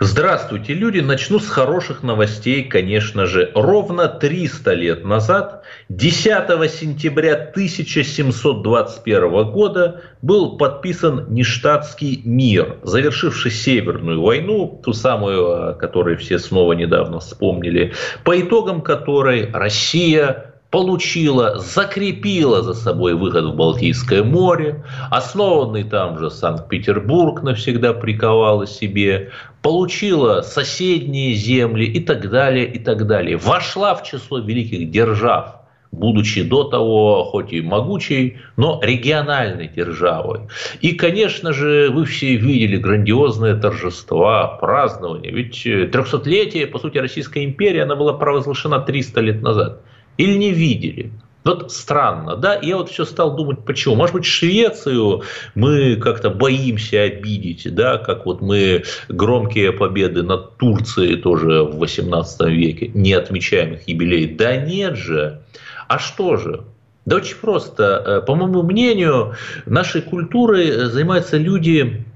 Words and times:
Здравствуйте, 0.00 0.74
люди. 0.74 0.98
Начну 0.98 1.38
с 1.38 1.48
хороших 1.48 2.02
новостей, 2.02 2.64
конечно 2.64 3.26
же. 3.26 3.52
Ровно 3.54 4.08
300 4.08 4.74
лет 4.74 5.04
назад, 5.04 5.62
10 5.88 6.24
сентября 6.70 7.34
1721 7.34 9.52
года, 9.52 10.02
был 10.20 10.56
подписан 10.56 11.32
Ништадтский 11.32 12.22
мир, 12.24 12.78
завершивший 12.82 13.52
Северную 13.52 14.20
войну, 14.20 14.80
ту 14.84 14.92
самую, 14.92 15.70
о 15.70 15.74
которой 15.74 16.16
все 16.16 16.40
снова 16.40 16.72
недавно 16.72 17.20
вспомнили, 17.20 17.92
по 18.24 18.40
итогам 18.40 18.82
которой 18.82 19.48
Россия 19.52 20.53
получила, 20.74 21.60
закрепила 21.60 22.60
за 22.60 22.74
собой 22.74 23.14
выход 23.14 23.44
в 23.44 23.54
Балтийское 23.54 24.24
море, 24.24 24.82
основанный 25.08 25.84
там 25.84 26.18
же 26.18 26.32
Санкт-Петербург 26.32 27.44
навсегда 27.44 27.92
приковала 27.92 28.66
себе, 28.66 29.30
получила 29.62 30.40
соседние 30.40 31.34
земли 31.34 31.84
и 31.84 32.00
так 32.00 32.28
далее, 32.28 32.66
и 32.66 32.80
так 32.80 33.06
далее. 33.06 33.36
Вошла 33.36 33.94
в 33.94 34.02
число 34.02 34.40
великих 34.40 34.90
держав, 34.90 35.60
будучи 35.92 36.42
до 36.42 36.64
того, 36.64 37.22
хоть 37.22 37.52
и 37.52 37.60
могучей, 37.60 38.38
но 38.56 38.80
региональной 38.82 39.68
державой. 39.68 40.40
И, 40.80 40.94
конечно 40.94 41.52
же, 41.52 41.88
вы 41.92 42.04
все 42.04 42.34
видели 42.34 42.78
грандиозные 42.78 43.54
торжества, 43.54 44.48
празднования. 44.60 45.30
Ведь 45.30 45.64
300-летие, 45.64 46.66
по 46.66 46.80
сути, 46.80 46.98
Российской 46.98 47.44
империи, 47.44 47.78
она 47.78 47.94
была 47.94 48.14
провозглашена 48.14 48.80
300 48.80 49.20
лет 49.20 49.40
назад– 49.40 49.80
или 50.16 50.36
не 50.36 50.52
видели? 50.52 51.10
Вот 51.44 51.72
странно, 51.72 52.36
да? 52.36 52.58
Я 52.60 52.78
вот 52.78 52.90
все 52.90 53.04
стал 53.04 53.36
думать, 53.36 53.64
почему. 53.66 53.94
Может 53.96 54.14
быть, 54.14 54.24
Швецию 54.24 55.22
мы 55.54 55.96
как-то 55.96 56.30
боимся 56.30 57.02
обидеть, 57.02 57.72
да, 57.74 57.98
как 57.98 58.24
вот 58.24 58.40
мы 58.40 58.84
громкие 59.08 59.72
победы 59.72 60.22
над 60.22 60.56
Турцией 60.56 61.16
тоже 61.16 61.62
в 61.62 61.76
18 61.78 62.40
веке 62.48 62.90
не 62.94 63.12
отмечаем 63.12 63.74
их 63.74 63.86
юбилей. 63.86 64.34
Да 64.34 64.56
нет 64.56 64.96
же. 64.96 65.42
А 65.86 65.98
что 65.98 66.36
же? 66.38 66.64
Да 67.04 67.16
очень 67.16 67.36
просто. 67.36 68.02
Э, 68.06 68.26
по 68.26 68.34
моему 68.34 68.62
мнению, 68.62 69.34
нашей 69.66 70.00
культурой 70.00 70.86
занимаются 70.86 71.36
люди, 71.36 72.06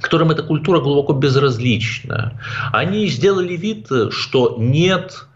которым 0.00 0.30
эта 0.30 0.42
культура 0.42 0.80
глубоко 0.80 1.14
безразлична. 1.14 2.38
Они 2.70 3.06
сделали 3.06 3.56
вид, 3.56 3.88
что 4.10 4.56
нет 4.58 5.26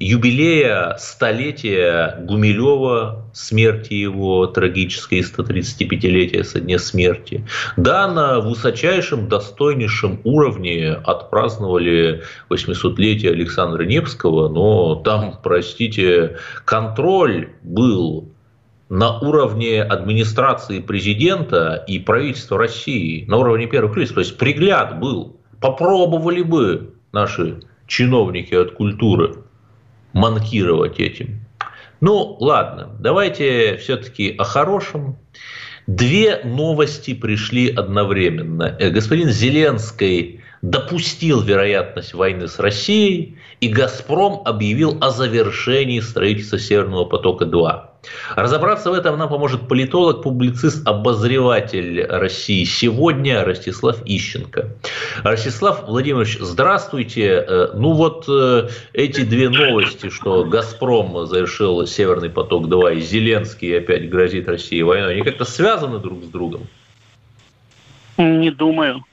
юбилея 0.00 0.96
столетия 0.98 2.16
Гумилева, 2.22 3.26
смерти 3.34 3.92
его 3.92 4.46
трагической 4.46 5.20
135-летия 5.20 6.42
со 6.42 6.58
дня 6.58 6.78
смерти. 6.78 7.46
Да, 7.76 8.10
на 8.10 8.40
высочайшем, 8.40 9.28
достойнейшем 9.28 10.20
уровне 10.24 10.92
отпраздновали 10.92 12.22
800-летие 12.48 13.30
Александра 13.30 13.84
Невского, 13.84 14.48
но 14.48 14.96
там, 14.96 15.38
простите, 15.42 16.38
контроль 16.64 17.50
был 17.62 18.30
на 18.88 19.18
уровне 19.18 19.82
администрации 19.82 20.80
президента 20.80 21.84
и 21.86 21.98
правительства 21.98 22.58
России, 22.58 23.26
на 23.28 23.36
уровне 23.36 23.66
первых 23.66 23.96
лиц, 23.98 24.10
то 24.10 24.20
есть 24.20 24.38
пригляд 24.38 24.98
был. 24.98 25.36
Попробовали 25.60 26.40
бы 26.40 26.94
наши 27.12 27.60
чиновники 27.86 28.54
от 28.54 28.72
культуры 28.72 29.44
манкировать 30.12 30.98
этим. 30.98 31.40
Ну, 32.00 32.36
ладно, 32.40 32.90
давайте 32.98 33.76
все-таки 33.76 34.34
о 34.38 34.44
хорошем. 34.44 35.18
Две 35.86 36.40
новости 36.44 37.14
пришли 37.14 37.68
одновременно. 37.68 38.76
Э, 38.78 38.90
господин 38.90 39.28
Зеленский 39.28 40.40
допустил 40.62 41.42
вероятность 41.42 42.14
войны 42.14 42.48
с 42.48 42.58
Россией, 42.58 43.38
и 43.60 43.68
«Газпром» 43.68 44.42
объявил 44.44 44.96
о 45.00 45.10
завершении 45.10 46.00
строительства 46.00 46.58
«Северного 46.58 47.04
потока-2». 47.04 47.89
Разобраться 48.34 48.90
в 48.90 48.94
этом 48.94 49.18
нам 49.18 49.28
поможет 49.28 49.68
политолог, 49.68 50.22
публицист, 50.22 50.86
обозреватель 50.86 52.04
России 52.06 52.64
сегодня 52.64 53.44
Ростислав 53.44 54.02
Ищенко. 54.04 54.70
Ростислав 55.22 55.86
Владимирович, 55.86 56.38
здравствуйте. 56.40 57.44
Э, 57.46 57.68
ну 57.74 57.92
вот 57.92 58.24
э, 58.28 58.68
эти 58.92 59.22
две 59.22 59.50
новости, 59.50 60.08
что 60.08 60.44
«Газпром» 60.44 61.26
завершил 61.26 61.86
«Северный 61.86 62.30
поток-2» 62.30 62.96
и 62.96 63.00
Зеленский 63.00 63.76
опять 63.76 64.08
грозит 64.08 64.48
России 64.48 64.80
войной, 64.80 65.14
они 65.14 65.22
как-то 65.22 65.44
связаны 65.44 65.98
друг 65.98 66.24
с 66.24 66.28
другом? 66.28 66.66
Не 68.16 68.50
думаю. 68.50 69.04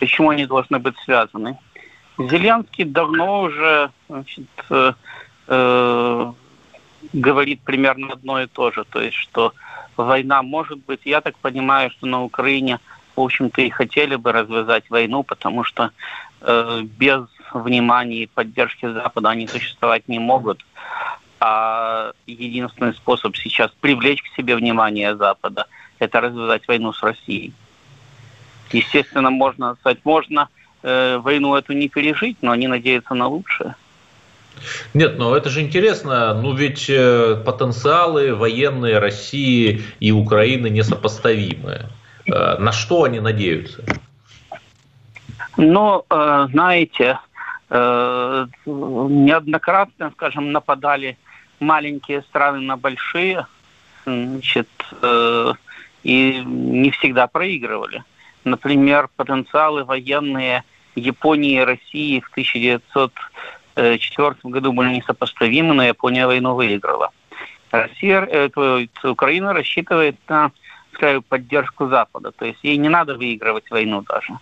Почему 0.00 0.30
они 0.30 0.46
должны 0.46 0.78
быть 0.78 0.94
связаны? 1.04 1.58
Зеленский 2.18 2.84
давно 2.84 3.42
уже 3.42 3.90
значит, 4.08 4.48
э, 4.70 4.92
э, 5.48 6.32
говорит 7.12 7.60
примерно 7.62 8.12
одно 8.12 8.40
и 8.40 8.46
то 8.46 8.70
же, 8.70 8.84
то 8.84 9.00
есть 9.00 9.16
что 9.16 9.52
война 9.96 10.42
может 10.42 10.78
быть. 10.84 11.00
Я 11.04 11.20
так 11.20 11.36
понимаю, 11.38 11.90
что 11.90 12.06
на 12.06 12.22
Украине, 12.22 12.78
в 13.16 13.20
общем-то, 13.20 13.62
и 13.62 13.70
хотели 13.70 14.16
бы 14.16 14.32
развязать 14.32 14.88
войну, 14.90 15.22
потому 15.22 15.64
что 15.64 15.90
э, 16.40 16.82
без 16.82 17.26
внимания 17.52 18.22
и 18.22 18.26
поддержки 18.26 18.90
Запада 18.90 19.30
они 19.30 19.46
существовать 19.46 20.08
не 20.08 20.18
могут. 20.18 20.64
А 21.40 22.12
единственный 22.26 22.94
способ 22.94 23.36
сейчас 23.36 23.70
привлечь 23.80 24.22
к 24.22 24.36
себе 24.36 24.54
внимание 24.54 25.16
Запада– 25.16 25.66
это 25.98 26.20
развязать 26.20 26.66
войну 26.68 26.92
с 26.92 27.02
Россией. 27.02 27.52
Естественно, 28.70 29.30
можно 29.30 29.74
сказать, 29.80 29.98
можно 30.04 30.48
э, 30.82 31.18
войну 31.18 31.54
эту 31.56 31.72
не 31.72 31.88
пережить, 31.88 32.38
но 32.42 32.52
они 32.52 32.68
надеются 32.68 33.14
на 33.14 33.26
лучшее. 33.26 33.74
Нет, 34.94 35.18
ну 35.18 35.34
это 35.34 35.50
же 35.50 35.60
интересно, 35.60 36.34
ну 36.34 36.54
ведь 36.54 36.88
э, 36.88 37.36
потенциалы 37.44 38.34
военные 38.34 38.98
России 38.98 39.82
и 40.00 40.12
Украины 40.12 40.68
несопоставимые. 40.68 41.88
Э, 42.26 42.58
на 42.58 42.72
что 42.72 43.04
они 43.04 43.20
надеются? 43.20 43.84
Ну, 45.56 46.04
э, 46.08 46.48
знаете, 46.52 47.18
неоднократно, 48.66 50.10
скажем, 50.10 50.52
нападали 50.52 51.16
маленькие 51.58 52.20
страны 52.22 52.60
на 52.60 52.76
большие, 52.76 53.46
значит, 54.04 54.68
и 56.02 56.42
не 56.44 56.90
всегда 56.90 57.28
проигрывали. 57.28 58.04
Например, 58.44 59.08
потенциалы 59.16 59.84
военные 59.84 60.64
Японии 60.94 61.60
и 61.60 61.64
России 61.64 62.20
в 62.20 62.30
1900 62.32 63.12
2004 63.74 64.52
году 64.52 64.72
были 64.72 64.96
несопоставимы, 64.96 65.74
но 65.74 65.84
Япония 65.84 66.26
войну 66.26 66.54
выиграла. 66.54 67.10
Россия, 67.70 68.26
э, 68.30 68.86
Украина 69.04 69.52
рассчитывает 69.52 70.16
на 70.28 70.50
скажем, 70.92 71.22
поддержку 71.22 71.88
Запада. 71.88 72.32
То 72.32 72.44
есть 72.44 72.58
ей 72.62 72.76
не 72.76 72.88
надо 72.88 73.16
выигрывать 73.16 73.70
войну 73.70 74.02
даже. 74.02 74.38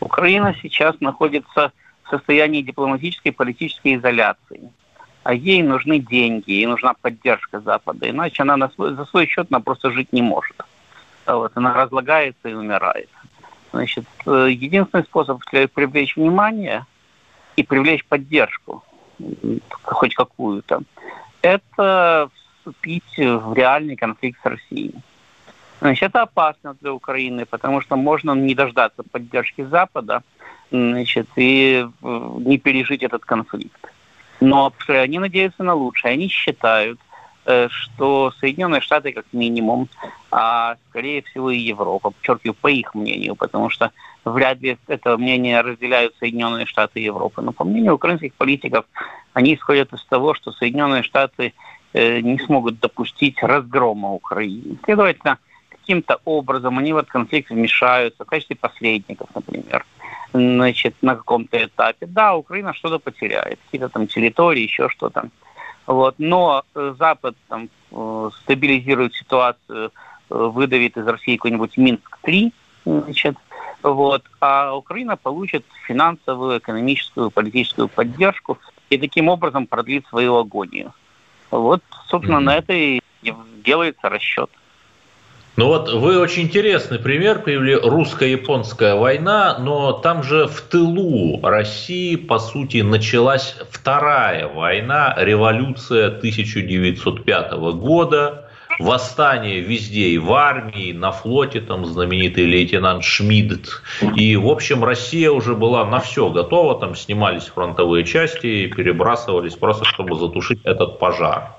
Украина 0.00 0.54
сейчас 0.60 1.00
находится 1.00 1.72
в 2.04 2.10
состоянии 2.10 2.62
дипломатической 2.62 3.28
и 3.28 3.32
политической 3.32 3.94
изоляции. 3.96 4.70
А 5.22 5.34
ей 5.34 5.62
нужны 5.62 6.00
деньги, 6.00 6.50
ей 6.50 6.66
нужна 6.66 6.94
поддержка 7.00 7.60
Запада. 7.60 8.10
Иначе 8.10 8.42
она 8.42 8.56
на 8.56 8.68
свой, 8.70 8.94
за 8.94 9.04
свой 9.04 9.26
счет 9.26 9.46
она 9.50 9.60
просто 9.60 9.92
жить 9.92 10.12
не 10.12 10.22
может. 10.22 10.56
Вот, 11.26 11.52
она 11.54 11.72
разлагается 11.72 12.48
и 12.48 12.54
умирает. 12.54 13.08
Значит, 13.72 14.04
единственный 14.26 15.04
способ 15.04 15.40
привлечь 15.72 16.16
внимание 16.16 16.84
и 17.56 17.62
привлечь 17.62 18.04
поддержку, 18.04 18.82
хоть 19.82 20.14
какую-то, 20.14 20.82
это 21.42 22.28
вступить 22.58 23.16
в 23.16 23.52
реальный 23.54 23.96
конфликт 23.96 24.40
с 24.42 24.46
Россией. 24.46 24.94
Значит, 25.80 26.10
это 26.10 26.22
опасно 26.22 26.76
для 26.80 26.92
Украины, 26.92 27.44
потому 27.44 27.80
что 27.80 27.96
можно 27.96 28.32
не 28.32 28.54
дождаться 28.54 29.02
поддержки 29.02 29.64
Запада 29.64 30.22
значит, 30.70 31.28
и 31.36 31.84
э, 31.84 32.30
не 32.38 32.58
пережить 32.58 33.02
этот 33.02 33.24
конфликт. 33.24 33.92
Но 34.40 34.72
они 34.88 35.18
надеются 35.18 35.64
на 35.64 35.74
лучшее. 35.74 36.14
Они 36.14 36.28
считают, 36.28 37.00
э, 37.46 37.68
что 37.68 38.32
Соединенные 38.38 38.80
Штаты 38.80 39.12
как 39.12 39.26
минимум, 39.32 39.88
а 40.30 40.76
скорее 40.88 41.22
всего 41.22 41.50
и 41.50 41.58
Европа, 41.58 42.10
подчеркиваю, 42.10 42.54
по 42.54 42.68
их 42.68 42.94
мнению, 42.94 43.34
потому 43.34 43.68
что 43.68 43.90
вряд 44.24 44.60
ли 44.60 44.78
это 44.86 45.16
мнение 45.16 45.60
разделяют 45.60 46.14
Соединенные 46.18 46.66
Штаты 46.66 47.00
и 47.00 47.04
Европа. 47.04 47.42
Но 47.42 47.52
по 47.52 47.64
мнению 47.64 47.94
украинских 47.94 48.34
политиков, 48.34 48.84
они 49.32 49.54
исходят 49.54 49.92
из 49.92 50.04
того, 50.04 50.34
что 50.34 50.52
Соединенные 50.52 51.02
Штаты 51.02 51.52
не 51.94 52.38
смогут 52.38 52.80
допустить 52.80 53.42
разгрома 53.42 54.12
Украины. 54.12 54.76
Следовательно, 54.84 55.38
каким-то 55.68 56.20
образом 56.24 56.78
они 56.78 56.92
в 56.92 56.96
этот 56.98 57.10
конфликт 57.10 57.50
вмешаются 57.50 58.24
в 58.24 58.28
качестве 58.28 58.56
посредников, 58.56 59.28
например, 59.34 59.84
значит, 60.32 60.94
на 61.02 61.16
каком-то 61.16 61.62
этапе. 61.62 62.06
Да, 62.06 62.34
Украина 62.34 62.72
что-то 62.72 62.98
потеряет, 62.98 63.58
какие-то 63.64 63.88
там 63.88 64.06
территории, 64.06 64.62
еще 64.62 64.88
что-то. 64.88 65.28
Вот. 65.86 66.14
Но 66.18 66.62
Запад 66.74 67.34
там, 67.48 67.68
стабилизирует 68.42 69.14
ситуацию, 69.14 69.90
выдавит 70.30 70.96
из 70.96 71.06
России 71.06 71.36
какой-нибудь 71.36 71.76
Минск-3, 71.76 72.52
значит, 72.86 73.36
вот, 73.82 74.22
а 74.40 74.74
Украина 74.74 75.16
получит 75.16 75.64
финансовую, 75.86 76.58
экономическую, 76.58 77.30
политическую 77.30 77.88
поддержку 77.88 78.58
и 78.90 78.98
таким 78.98 79.28
образом 79.28 79.66
продлит 79.66 80.06
свою 80.06 80.36
агонию. 80.36 80.92
Вот, 81.50 81.82
собственно, 82.08 82.38
mm-hmm. 82.38 82.40
на 82.40 82.56
это 82.56 82.72
и 82.72 83.00
делается 83.64 84.08
расчет. 84.08 84.50
Ну 85.54 85.66
вот 85.66 85.92
вы 85.92 86.18
очень 86.18 86.44
интересный 86.44 86.98
пример 86.98 87.42
привели 87.42 87.74
русско-японская 87.74 88.94
война, 88.94 89.58
но 89.58 89.92
там 89.92 90.22
же 90.22 90.46
в 90.46 90.62
тылу 90.62 91.40
России, 91.42 92.16
по 92.16 92.38
сути, 92.38 92.78
началась 92.78 93.56
вторая 93.70 94.48
война, 94.48 95.14
революция 95.18 96.06
1905 96.06 97.52
года, 97.52 98.41
восстание 98.82 99.60
везде, 99.60 100.08
и 100.08 100.18
в 100.18 100.32
армии, 100.32 100.88
и 100.88 100.92
на 100.92 101.12
флоте, 101.12 101.60
там 101.60 101.86
знаменитый 101.86 102.44
лейтенант 102.44 103.04
Шмидт. 103.04 103.82
И, 104.16 104.36
в 104.36 104.48
общем, 104.48 104.84
Россия 104.84 105.30
уже 105.30 105.54
была 105.54 105.84
на 105.86 106.00
все 106.00 106.30
готова, 106.30 106.78
там 106.78 106.94
снимались 106.94 107.44
фронтовые 107.44 108.04
части 108.04 108.66
перебрасывались 108.66 109.54
просто, 109.54 109.84
чтобы 109.84 110.16
затушить 110.16 110.60
этот 110.64 110.98
пожар. 110.98 111.56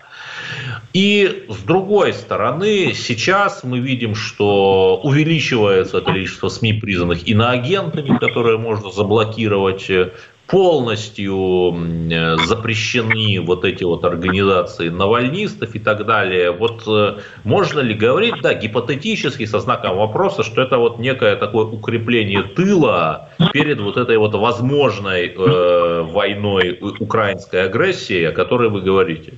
И 0.94 1.46
с 1.50 1.58
другой 1.64 2.14
стороны, 2.14 2.94
сейчас 2.94 3.64
мы 3.64 3.80
видим, 3.80 4.14
что 4.14 5.00
увеличивается 5.04 6.02
количество 6.02 6.50
СМИ, 6.50 6.74
признанных 6.74 7.28
иноагентами, 7.28 8.18
которые 8.20 8.58
можно 8.60 8.92
заблокировать 8.92 9.90
полностью 10.48 11.74
запрещены 12.46 13.42
вот 13.42 13.66
эти 13.66 13.84
вот 13.84 14.04
организации 14.04 14.90
навальнистов 14.90 15.74
и 15.76 15.80
так 15.80 16.06
далее. 16.06 16.52
Вот 16.52 16.84
э, 16.88 17.20
можно 17.44 17.80
ли 17.80 17.94
говорить, 17.94 18.36
да, 18.42 18.54
гипотетически 18.54 19.46
со 19.46 19.60
знаком 19.60 19.98
вопроса, 19.98 20.44
что 20.44 20.62
это 20.62 20.78
вот 20.78 21.00
некое 21.00 21.36
такое 21.38 21.66
укрепление 21.66 22.44
тыла 22.44 23.30
перед 23.54 23.80
вот 23.80 23.98
этой 23.98 24.18
вот 24.18 24.36
возможной 24.36 25.28
э, 25.28 26.02
войной 26.04 26.78
украинской 27.00 27.66
агрессии, 27.66 28.24
о 28.26 28.32
которой 28.32 28.70
вы 28.70 28.82
говорите? 28.82 29.34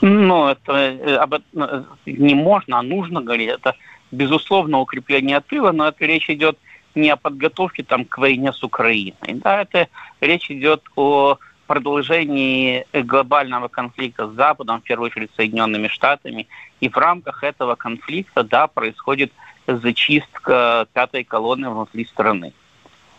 Ну, 0.00 0.48
это 0.48 0.72
э, 0.72 1.16
об 1.16 1.34
э, 1.34 1.82
не 2.06 2.34
можно, 2.34 2.78
а 2.78 2.82
нужно 2.82 3.22
говорить. 3.22 3.48
Это, 3.48 3.74
безусловно, 4.12 4.80
укрепление 4.80 5.40
тыла, 5.40 5.72
но 5.72 5.88
это 5.88 6.04
речь 6.04 6.28
идет 6.28 6.58
не 6.94 7.10
о 7.10 7.16
подготовке 7.16 7.82
там, 7.82 8.04
к 8.04 8.18
войне 8.18 8.52
с 8.52 8.62
Украиной. 8.62 9.34
Да, 9.34 9.62
это 9.62 9.88
речь 10.20 10.50
идет 10.50 10.82
о 10.96 11.38
продолжении 11.66 12.86
глобального 12.92 13.68
конфликта 13.68 14.28
с 14.28 14.34
Западом, 14.34 14.80
в 14.80 14.84
первую 14.84 15.10
очередь 15.10 15.30
Соединенными 15.36 15.88
Штатами. 15.88 16.46
И 16.80 16.88
в 16.88 16.96
рамках 16.96 17.42
этого 17.42 17.74
конфликта, 17.74 18.44
да, 18.44 18.66
происходит 18.66 19.32
зачистка 19.66 20.86
пятой 20.92 21.24
колонны 21.24 21.70
внутри 21.70 22.04
страны. 22.04 22.52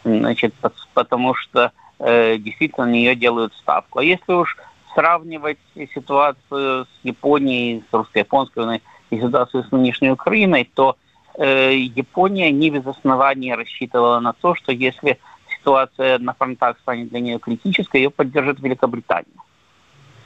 Значит, 0.04 0.54
потому 0.94 1.34
что 1.34 1.72
э, 2.00 2.38
действительно 2.38 2.86
на 2.86 2.92
нее 2.92 3.16
делают 3.16 3.54
ставку. 3.56 4.00
А 4.00 4.04
если 4.04 4.34
уж 4.34 4.56
сравнивать 4.94 5.58
ситуацию 5.94 6.86
с 6.86 6.90
Японией, 7.04 7.84
с 7.90 7.94
русско-японской 7.94 8.60
войной 8.60 8.82
и 9.10 9.20
ситуацию 9.20 9.64
с 9.64 9.72
нынешней 9.72 10.12
Украиной, 10.12 10.70
то 10.74 10.96
Япония 11.44 12.52
не 12.52 12.70
без 12.70 12.86
основания 12.86 13.56
рассчитывала 13.56 14.20
на 14.20 14.34
то, 14.34 14.56
что 14.56 14.72
если 14.72 15.20
ситуация 15.60 16.20
на 16.20 16.34
фронтах 16.34 16.80
станет 16.80 17.10
для 17.10 17.20
нее 17.20 17.40
критической, 17.40 18.02
ее 18.02 18.10
поддержит 18.10 18.60
Великобритания. 18.60 19.26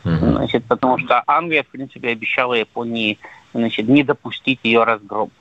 Mm-hmm. 0.04 0.32
Значит, 0.32 0.66
потому 0.66 0.98
что 0.98 1.24
Англия, 1.28 1.64
в 1.64 1.68
принципе, 1.68 2.10
обещала 2.10 2.54
Японии 2.54 3.18
значит, 3.54 3.88
не 3.88 4.04
допустить 4.04 4.60
ее 4.64 4.84
разгром. 4.84 5.32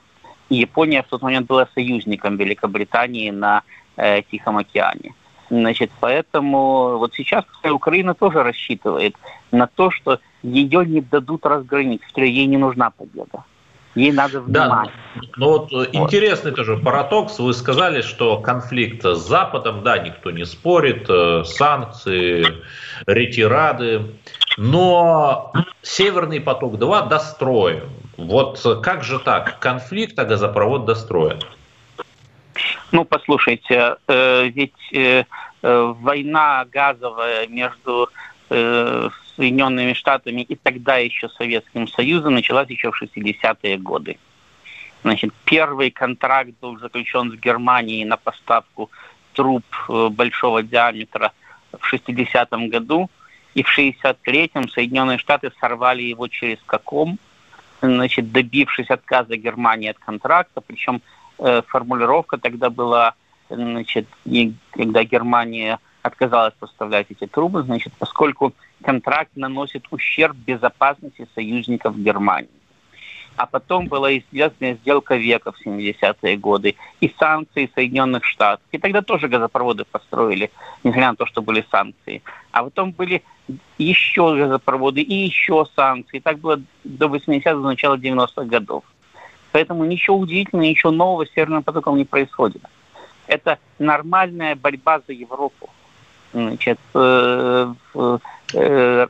И 0.49 0.55
Япония 0.55 1.03
в 1.03 1.07
тот 1.07 1.21
момент 1.21 1.47
была 1.47 1.67
союзником 1.73 2.37
Великобритании 2.37 3.29
на 3.29 3.63
э, 3.97 4.21
Тихом 4.23 4.57
океане. 4.57 5.13
Значит, 5.49 5.91
поэтому 5.99 6.97
вот 6.97 7.13
сейчас 7.13 7.45
Украина 7.63 8.13
тоже 8.13 8.43
рассчитывает 8.43 9.15
на 9.51 9.67
то, 9.67 9.91
что 9.91 10.19
ее 10.43 10.85
не 10.85 11.01
дадут 11.01 11.45
разгромить, 11.45 12.01
что 12.07 12.21
ей 12.21 12.45
не 12.45 12.57
нужна 12.57 12.91
победа. 12.91 13.43
Ей 13.99 14.13
надо 14.13 14.39
внимать. 14.39 14.89
Да, 15.15 15.21
ну 15.35 15.47
вот, 15.49 15.71
вот 15.73 15.89
интересный 15.91 16.53
тоже 16.53 16.77
парадокс. 16.77 17.37
Вы 17.39 17.53
сказали, 17.53 18.01
что 18.01 18.37
конфликт 18.37 19.03
с 19.03 19.17
Западом, 19.17 19.83
да, 19.83 19.97
никто 19.97 20.31
не 20.31 20.45
спорит, 20.45 21.09
э, 21.09 21.43
санкции, 21.43 22.45
ретирады, 23.05 24.15
но 24.57 25.51
Северный 25.81 26.39
поток-2 26.39 27.09
достроен. 27.09 27.89
Вот 28.15 28.61
как 28.81 29.03
же 29.03 29.19
так? 29.19 29.59
Конфликт, 29.59 30.17
а 30.17 30.23
газопровод 30.23 30.85
достроен. 30.85 31.41
Ну, 32.93 33.03
послушайте, 33.03 33.97
э, 34.07 34.47
ведь 34.47 34.93
э, 34.93 35.25
э, 35.61 35.93
война 35.99 36.65
газовая 36.71 37.47
между 37.47 38.09
э, 38.49 39.09
Соединенными 39.39 39.93
Штатами 39.93 40.41
и 40.41 40.55
тогда 40.55 40.97
еще 40.97 41.29
Советским 41.29 41.87
Союзом 41.87 42.33
началась 42.33 42.69
еще 42.69 42.91
в 42.91 43.01
60-е 43.01 43.77
годы. 43.77 44.17
Значит, 45.01 45.31
первый 45.45 45.91
контракт 45.91 46.51
был 46.59 46.77
заключен 46.77 47.31
с 47.31 47.35
Германией 47.35 48.03
на 48.03 48.17
поставку 48.17 48.91
труб 49.31 49.63
э, 49.87 50.09
большого 50.09 50.61
диаметра 50.61 51.31
в 51.71 51.93
60-м 51.93 52.67
году, 52.67 53.09
и 53.55 53.63
в 53.63 53.79
63-м 53.79 54.67
Соединенные 54.67 55.17
Штаты 55.17 55.51
сорвали 55.61 56.01
его 56.01 56.27
через 56.27 56.57
каком, 56.65 57.17
значит, 57.81 58.33
добившись 58.33 58.89
отказа 58.89 59.37
Германии 59.37 59.89
от 59.89 59.99
контракта, 59.99 60.59
причем 60.59 61.01
э, 61.37 61.61
формулировка 61.65 62.37
тогда 62.37 62.69
была, 62.69 63.13
значит, 63.49 64.05
когда 64.71 65.05
Германия 65.05 65.79
отказалась 66.09 66.53
поставлять 66.59 67.07
эти 67.09 67.25
трубы, 67.25 67.63
значит, 67.63 67.93
поскольку 67.97 68.53
контракт 68.83 69.31
наносит 69.35 69.85
ущерб 69.91 70.35
безопасности 70.35 71.27
союзников 71.35 71.97
Германии. 71.97 72.49
А 73.35 73.45
потом 73.45 73.87
была 73.87 74.17
известная 74.17 74.75
сделка 74.75 75.15
века 75.15 75.53
в 75.53 75.65
70-е 75.65 76.35
годы 76.35 76.75
и 76.99 77.13
санкции 77.17 77.71
Соединенных 77.73 78.25
Штатов. 78.25 78.65
И 78.73 78.77
тогда 78.77 79.01
тоже 79.01 79.29
газопроводы 79.29 79.85
построили, 79.85 80.51
несмотря 80.83 81.11
на 81.11 81.15
то, 81.15 81.25
что 81.25 81.41
были 81.41 81.65
санкции. 81.71 82.21
А 82.51 82.63
потом 82.63 82.91
были 82.91 83.23
еще 83.77 84.35
газопроводы 84.35 85.01
и 85.01 85.13
еще 85.13 85.65
санкции. 85.73 86.19
Так 86.19 86.39
было 86.39 86.61
до 86.83 87.05
80-х, 87.05 87.53
до 87.53 87.61
начала 87.61 87.95
90-х 87.95 88.43
годов. 88.43 88.83
Поэтому 89.53 89.85
ничего 89.85 90.17
удивительного, 90.17 90.67
ничего 90.67 90.91
нового 90.91 91.25
с 91.25 91.31
Северным 91.31 91.63
потоком 91.63 91.95
не 91.95 92.05
происходит. 92.05 92.61
Это 93.27 93.57
нормальная 93.79 94.55
борьба 94.55 95.01
за 95.07 95.13
Европу. 95.13 95.69
Значит, 96.33 96.79
э, 96.93 97.73
э, 97.95 98.17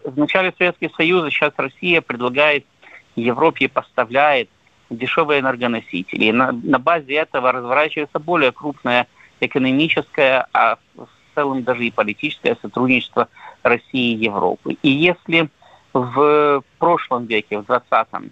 в 0.03 0.17
начале 0.17 0.53
Советского 0.57 0.89
Союза 0.95 1.29
сейчас 1.29 1.53
Россия 1.57 2.01
предлагает 2.01 2.65
Европе 3.15 3.67
поставляет 3.67 4.49
дешевые 4.89 5.41
энергоносители. 5.41 6.25
И 6.25 6.31
на, 6.31 6.51
на 6.51 6.79
базе 6.79 7.15
этого 7.15 7.51
разворачивается 7.51 8.19
более 8.19 8.51
крупное 8.51 9.07
экономическое, 9.39 10.47
а 10.53 10.77
в 10.95 11.07
целом 11.35 11.63
даже 11.63 11.85
и 11.85 11.91
политическое 11.91 12.57
сотрудничество 12.61 13.29
России 13.63 14.13
и 14.13 14.23
Европы. 14.23 14.77
И 14.81 14.89
если 14.89 15.49
в 15.93 16.63
прошлом 16.77 17.25
веке, 17.25 17.59
в 17.59 17.63
20-м, 17.63 18.31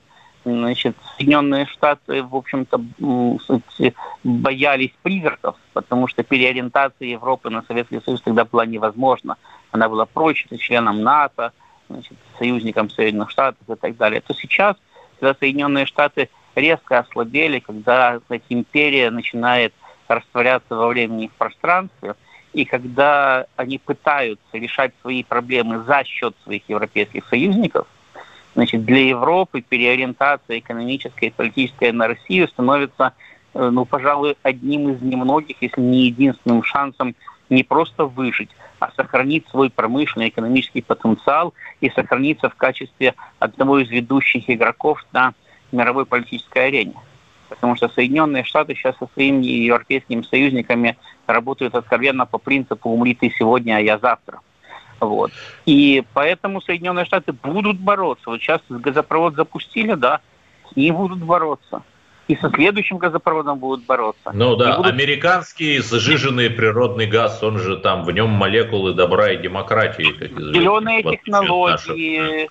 значит, 0.54 0.96
Соединенные 1.18 1.66
Штаты, 1.66 2.24
в 2.24 2.36
общем-то, 2.36 2.82
боялись 4.24 4.94
призраков, 5.02 5.56
потому 5.74 6.08
что 6.08 6.24
переориентация 6.24 7.08
Европы 7.08 7.50
на 7.50 7.64
Советский 7.64 8.02
Союз 8.02 8.22
тогда 8.22 8.46
была 8.46 8.66
невозможна. 8.66 9.38
Она 9.72 9.90
была 9.90 10.06
прочной 10.06 10.58
членом 10.58 11.04
НАТО, 11.04 11.52
значит, 11.90 12.18
союзником 12.38 12.90
Соединенных 12.90 13.32
Штатов 13.32 13.62
и 13.70 13.76
так 13.76 13.98
далее, 13.98 14.22
то 14.22 14.34
сейчас, 14.34 14.76
когда 15.20 15.36
Соединенные 15.40 15.86
Штаты 15.86 16.30
резко 16.56 17.00
ослабели, 17.00 17.60
когда 17.60 18.20
кстати, 18.20 18.46
империя 18.50 19.10
начинает 19.10 19.74
растворяться 20.08 20.76
во 20.76 20.88
времени 20.88 21.26
и 21.26 21.28
в 21.28 21.34
пространстве, 21.34 22.16
и 22.54 22.66
когда 22.66 23.46
они 23.56 23.78
пытаются 23.78 24.58
решать 24.58 24.94
свои 25.02 25.24
проблемы 25.24 25.84
за 25.84 26.04
счет 26.04 26.36
своих 26.44 26.64
европейских 26.68 27.26
союзников, 27.28 27.88
значит, 28.58 28.86
для 28.86 29.10
Европы 29.10 29.62
переориентация 29.62 30.58
экономическая 30.58 31.28
и 31.28 31.30
политическая 31.30 31.94
на 31.94 32.08
Россию 32.08 32.48
становится, 32.48 33.14
э, 33.54 33.70
ну, 33.70 33.86
пожалуй, 33.86 34.36
одним 34.42 34.90
из 34.90 35.00
немногих, 35.00 35.58
если 35.62 35.80
не 35.80 36.08
единственным 36.08 36.64
шансом 36.64 37.14
не 37.52 37.64
просто 37.64 38.06
выжить, 38.06 38.50
а 38.80 38.90
сохранить 38.96 39.48
свой 39.50 39.70
промышленный 39.70 40.30
экономический 40.30 40.82
потенциал 40.82 41.54
и 41.82 41.92
сохраниться 41.92 42.50
в 42.50 42.56
качестве 42.56 43.14
одного 43.38 43.78
из 43.78 43.92
ведущих 43.92 44.50
игроков 44.50 45.06
на 45.12 45.36
мировой 45.72 46.08
политической 46.08 46.70
арене. 46.70 46.96
Потому 47.50 47.76
что 47.76 47.90
Соединенные 47.90 48.44
Штаты 48.44 48.74
сейчас 48.74 48.98
со 48.98 49.08
своими 49.14 49.46
европейскими 49.46 50.24
союзниками 50.24 50.98
работают 51.28 51.76
откровенно 51.76 52.26
по 52.26 52.40
принципу 52.40 52.90
«умри 52.90 53.14
ты 53.14 53.32
сегодня, 53.38 53.78
а 53.78 53.82
я 53.82 54.00
завтра». 54.00 54.40
Вот. 55.00 55.32
И 55.66 56.04
поэтому 56.14 56.62
Соединенные 56.62 57.06
Штаты 57.06 57.34
будут 57.34 57.80
бороться. 57.80 58.30
Вот 58.30 58.42
сейчас 58.42 58.62
газопровод 58.70 59.36
запустили, 59.36 59.94
да, 59.94 60.22
ним 60.78 60.96
будут 60.96 61.20
бороться. 61.20 61.84
И 62.28 62.36
со 62.36 62.50
следующим 62.50 62.98
газопроводом 62.98 63.58
будут 63.58 63.86
бороться. 63.86 64.32
Ну 64.34 64.58
да, 64.58 64.78
будут... 64.78 64.92
американский 64.92 65.80
сжиженный 65.80 66.50
природный 66.50 67.08
газ, 67.08 67.42
он 67.42 67.58
же 67.58 67.78
там, 67.78 68.04
в 68.04 68.12
нем 68.12 68.30
молекулы 68.30 68.94
добра 68.94 69.32
и 69.32 69.38
демократии. 69.38 70.12
Как 70.12 70.32
зеленые 70.32 71.04
технологии, 71.04 72.50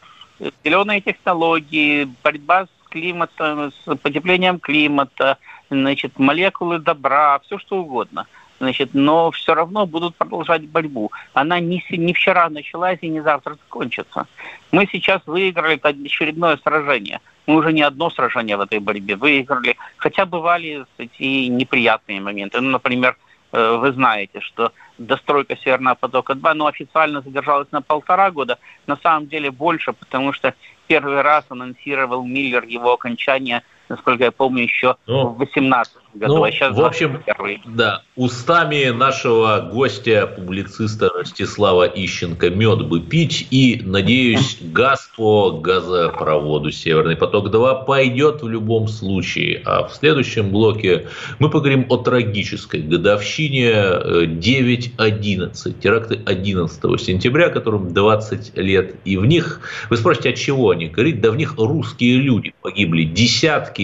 зеленые 0.65 1.03
технологии, 1.03 2.09
борьба 2.25 2.65
с 2.65 2.89
климатом, 2.89 3.71
с 3.71 3.97
потеплением 3.97 4.61
климата, 4.61 5.37
значит, 5.69 6.19
молекулы 6.19 6.79
добра, 6.79 7.39
все 7.41 7.59
что 7.59 7.77
угодно. 7.77 8.27
Значит, 8.59 8.91
но 8.95 9.31
все 9.31 9.55
равно 9.55 9.87
будут 9.87 10.17
продолжать 10.17 10.67
борьбу. 10.67 11.13
Она 11.35 11.61
не, 11.61 11.85
не 11.91 12.15
вчера 12.15 12.49
началась 12.49 12.99
и 13.03 13.09
не 13.09 13.21
завтра 13.21 13.55
закончится. 13.55 14.27
Мы 14.73 14.89
сейчас 14.91 15.21
выиграли 15.27 15.79
очередное 15.83 16.57
сражение. 16.57 17.21
Мы 17.47 17.57
уже 17.57 17.73
не 17.73 17.83
одно 17.83 18.11
сражение 18.11 18.57
в 18.57 18.61
этой 18.61 18.79
борьбе 18.79 19.17
выиграли. 19.17 19.77
Хотя 19.99 20.25
бывали 20.25 20.85
эти 20.97 21.49
неприятные 21.49 22.21
моменты. 22.21 22.61
Ну, 22.61 22.71
например, 22.71 23.17
э, 23.53 23.77
вы 23.77 23.93
знаете, 23.93 24.41
что 24.41 24.73
достройка 24.97 25.57
Северного 25.57 25.95
потока-2, 25.95 26.55
ну, 26.55 26.67
официально 26.67 27.21
задержалась 27.21 27.71
на 27.73 27.83
полтора 27.83 28.31
года, 28.31 28.59
на 28.87 28.97
самом 28.97 29.29
деле 29.29 29.51
больше, 29.51 29.93
потому 29.93 30.33
что 30.33 30.55
первый 30.87 31.21
раз 31.21 31.45
анонсировал 31.51 32.25
Миллер 32.25 32.65
его 32.65 32.95
окончание, 32.95 33.63
насколько 33.89 34.25
я 34.25 34.33
помню, 34.33 34.65
еще 34.65 34.97
ну, 35.07 35.29
в 35.29 35.39
18 35.39 35.95
году, 36.15 36.37
ну, 36.37 36.45
а 36.45 36.51
сейчас 36.51 36.77
в 36.77 36.81
общем, 36.83 37.23
да, 37.67 38.03
устами 38.17 38.91
нашего 38.91 39.69
гостя, 39.73 40.27
публициста 40.27 41.11
Ростислава 41.11 41.85
Ищенко 41.85 42.51
мед 42.51 42.87
бы 42.87 43.01
пить, 43.01 43.49
и, 43.51 43.81
надеюсь, 43.85 44.59
газ 44.61 45.11
по 45.17 45.51
газопроводу 45.53 46.71
Северный 46.71 47.17
поток-2 47.17 47.85
пойдет 47.85 48.43
в 48.43 48.49
любом 48.49 48.89
случае. 48.89 49.63
А 49.65 49.87
в 49.87 49.95
следующем 49.95 50.51
блоке 50.51 51.09
мы 51.39 51.51
поговорим 51.51 51.87
о 51.89 51.99
трагической 51.99 52.83
годовщине 52.83 53.73
9.11, 53.73 54.97
э, 54.99 55.73
теракты 55.81 56.21
11 56.25 57.01
сентября, 57.01 57.51
которым 57.51 57.93
20 57.93 58.57
лет, 58.57 58.97
и 59.05 59.17
в 59.17 59.27
них, 59.27 59.61
вы 59.91 59.97
спросите, 59.97 60.31
от 60.31 60.37
чего 60.37 60.71
они 60.71 60.87
горит? 60.89 61.21
Да 61.21 61.31
в 61.31 61.37
них 61.37 61.55
русские 61.59 62.17
люди 62.17 62.55
погибли, 62.63 63.05
десятки 63.05 63.76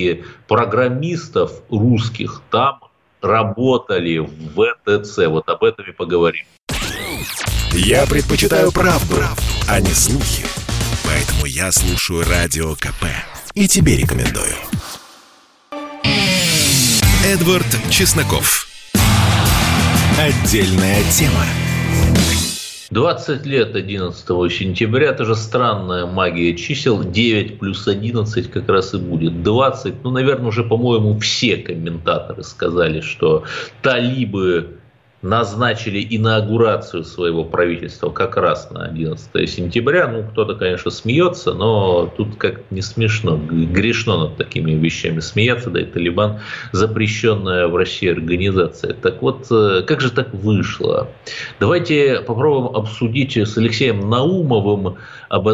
программистов 0.49 1.52
русских, 1.70 1.92
русских 1.92 2.42
там 2.50 2.80
работали 3.20 4.18
в 4.18 4.28
ВТЦ. 4.54 5.26
Вот 5.28 5.49
об 5.49 5.64
этом 5.64 5.87
и 5.87 5.92
поговорим. 5.92 6.44
Я 7.72 8.06
предпочитаю 8.06 8.72
правду, 8.72 9.16
а 9.68 9.80
не 9.80 9.92
слухи. 9.94 10.44
Поэтому 11.04 11.46
я 11.46 11.72
слушаю 11.72 12.25
Радио 12.28 12.75
КП. 12.75 13.04
И 13.54 13.68
тебе 13.68 13.96
рекомендую. 13.96 14.54
Эдвард 17.25 17.66
Чесноков. 17.90 18.66
Отдельная 20.18 21.02
тема. 21.11 21.44
20 22.92 23.46
лет 23.46 23.75
11 23.75 24.26
сентября, 24.52 25.11
это 25.11 25.25
же 25.25 25.34
странная 25.34 26.04
магия 26.04 26.54
чисел, 26.54 27.02
9 27.02 27.58
плюс 27.58 27.88
11 27.88 28.50
как 28.50 28.68
раз 28.68 28.92
и 28.92 28.99
будет 28.99 29.42
20. 29.42 30.04
Ну, 30.04 30.11
наверное, 30.11 30.49
уже, 30.49 30.62
по-моему, 30.62 31.18
все 31.18 31.56
комментаторы 31.56 32.42
сказали, 32.42 33.00
что 33.00 33.44
талибы 33.80 34.78
назначили 35.23 36.05
инаугурацию 36.11 37.05
своего 37.05 37.45
правительства 37.45 38.11
как 38.11 38.37
раз 38.37 38.71
на 38.71 38.85
11 38.85 39.49
сентября. 39.49 40.09
Ну, 40.09 40.25
кто-то, 40.25 40.57
конечно, 40.57 40.91
смеется, 40.91 41.55
но 41.55 42.12
тут 42.17 42.37
как 42.37 42.62
не 42.71 42.83
смешно, 42.83 43.37
грешно 43.37 44.19
над 44.19 44.37
такими 44.37 44.73
вещами 44.73 45.21
смеяться, 45.21 45.71
да 45.71 45.81
и 45.81 45.85
Талибан 45.85 46.41
запрещенная 46.73 47.69
в 47.69 47.76
России 47.76 48.11
организация. 48.11 48.95
Так 48.95 49.23
вот, 49.23 49.47
э, 49.50 49.83
как 49.87 50.00
же 50.00 50.11
так 50.11 50.35
вышло? 50.35 51.09
Давайте 51.61 52.21
попробуем 52.21 52.75
обсудить 52.76 53.37
с 53.37 53.57
Алексеем 53.57 54.11
Наумовым 54.11 54.97
об 55.29 55.49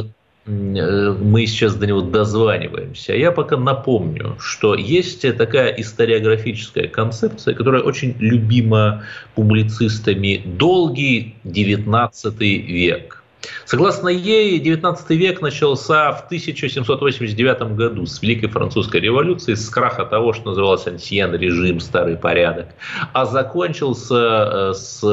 мы 0.49 1.47
сейчас 1.47 1.75
до 1.75 1.87
него 1.87 2.01
дозваниваемся. 2.01 3.15
Я 3.15 3.33
пока 3.33 3.57
напомню, 3.57 4.37
что 4.41 4.75
есть 4.75 5.23
такая 5.37 5.73
историографическая 5.73 6.89
концепция, 6.89 7.55
которая 7.55 7.83
очень 7.83 8.15
любима 8.19 9.05
публицистами. 9.35 10.43
Долгий 10.45 11.35
XIX 11.45 12.11
век. 12.39 13.18
Согласно 13.65 14.09
ей, 14.09 14.59
19 14.59 15.11
век 15.11 15.41
начался 15.41 16.13
в 16.13 16.25
1789 16.27 17.77
году 17.77 18.07
с 18.07 18.21
Великой 18.23 18.49
Французской 18.49 19.01
революции, 19.01 19.55
с 19.55 19.69
краха 19.69 20.05
того, 20.05 20.33
что 20.33 20.51
называлось 20.51 20.87
ансиен 20.87 21.35
режим, 21.35 21.81
старый 21.81 22.17
порядок, 22.17 22.69
а 23.13 23.27
закончился 23.27 24.15
э, 24.15 24.75
с 24.75 25.05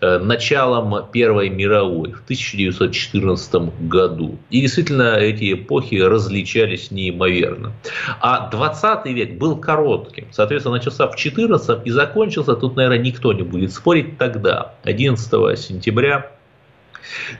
э, 0.00 0.18
началом 0.18 1.06
Первой 1.12 1.50
мировой 1.50 2.12
в 2.12 2.22
1914 2.22 3.54
году. 3.88 4.38
И 4.50 4.60
действительно, 4.60 5.16
эти 5.16 5.52
эпохи 5.52 5.96
различались 5.96 6.90
неимоверно. 6.90 7.72
А 8.20 8.48
20 8.50 9.06
век 9.06 9.38
был 9.38 9.56
коротким. 9.56 10.28
Соответственно, 10.30 10.76
начался 10.76 11.08
в 11.08 11.16
14 11.16 11.86
и 11.86 11.90
закончился, 11.90 12.54
тут, 12.54 12.76
наверное, 12.76 12.98
никто 12.98 13.32
не 13.32 13.42
будет 13.42 13.72
спорить, 13.72 14.16
тогда, 14.18 14.74
11 14.84 15.58
сентября 15.58 16.30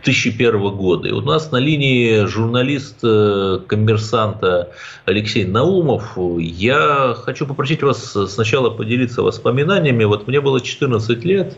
2001 0.03 0.77
года. 0.77 1.09
И 1.09 1.13
у 1.13 1.21
нас 1.21 1.53
на 1.53 1.59
линии 1.59 2.25
журналист 2.27 2.99
э, 3.03 3.61
коммерсанта 3.67 4.73
Алексей 5.05 5.45
Наумов. 5.45 6.17
Я 6.39 7.15
хочу 7.17 7.47
попросить 7.47 7.83
вас 7.83 8.17
сначала 8.29 8.71
поделиться 8.71 9.23
воспоминаниями. 9.23 10.05
Вот 10.05 10.27
мне 10.27 10.41
было 10.41 10.61
14 10.61 11.25
лет, 11.25 11.57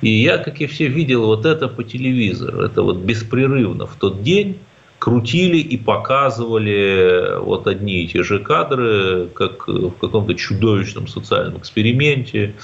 и 0.00 0.10
я, 0.10 0.38
как 0.38 0.60
и 0.60 0.66
все, 0.66 0.88
видел 0.88 1.26
вот 1.26 1.46
это 1.46 1.68
по 1.68 1.82
телевизору. 1.84 2.62
Это 2.62 2.82
вот 2.82 2.98
беспрерывно 2.98 3.86
в 3.86 3.96
тот 3.96 4.22
день 4.22 4.58
крутили 4.98 5.58
и 5.58 5.76
показывали 5.76 7.38
вот 7.40 7.66
одни 7.66 8.02
и 8.02 8.08
те 8.08 8.22
же 8.22 8.40
кадры, 8.40 9.28
как 9.34 9.68
в 9.68 9.92
каком-то 9.92 10.34
чудовищном 10.34 11.06
социальном 11.06 11.58
эксперименте. 11.58 12.54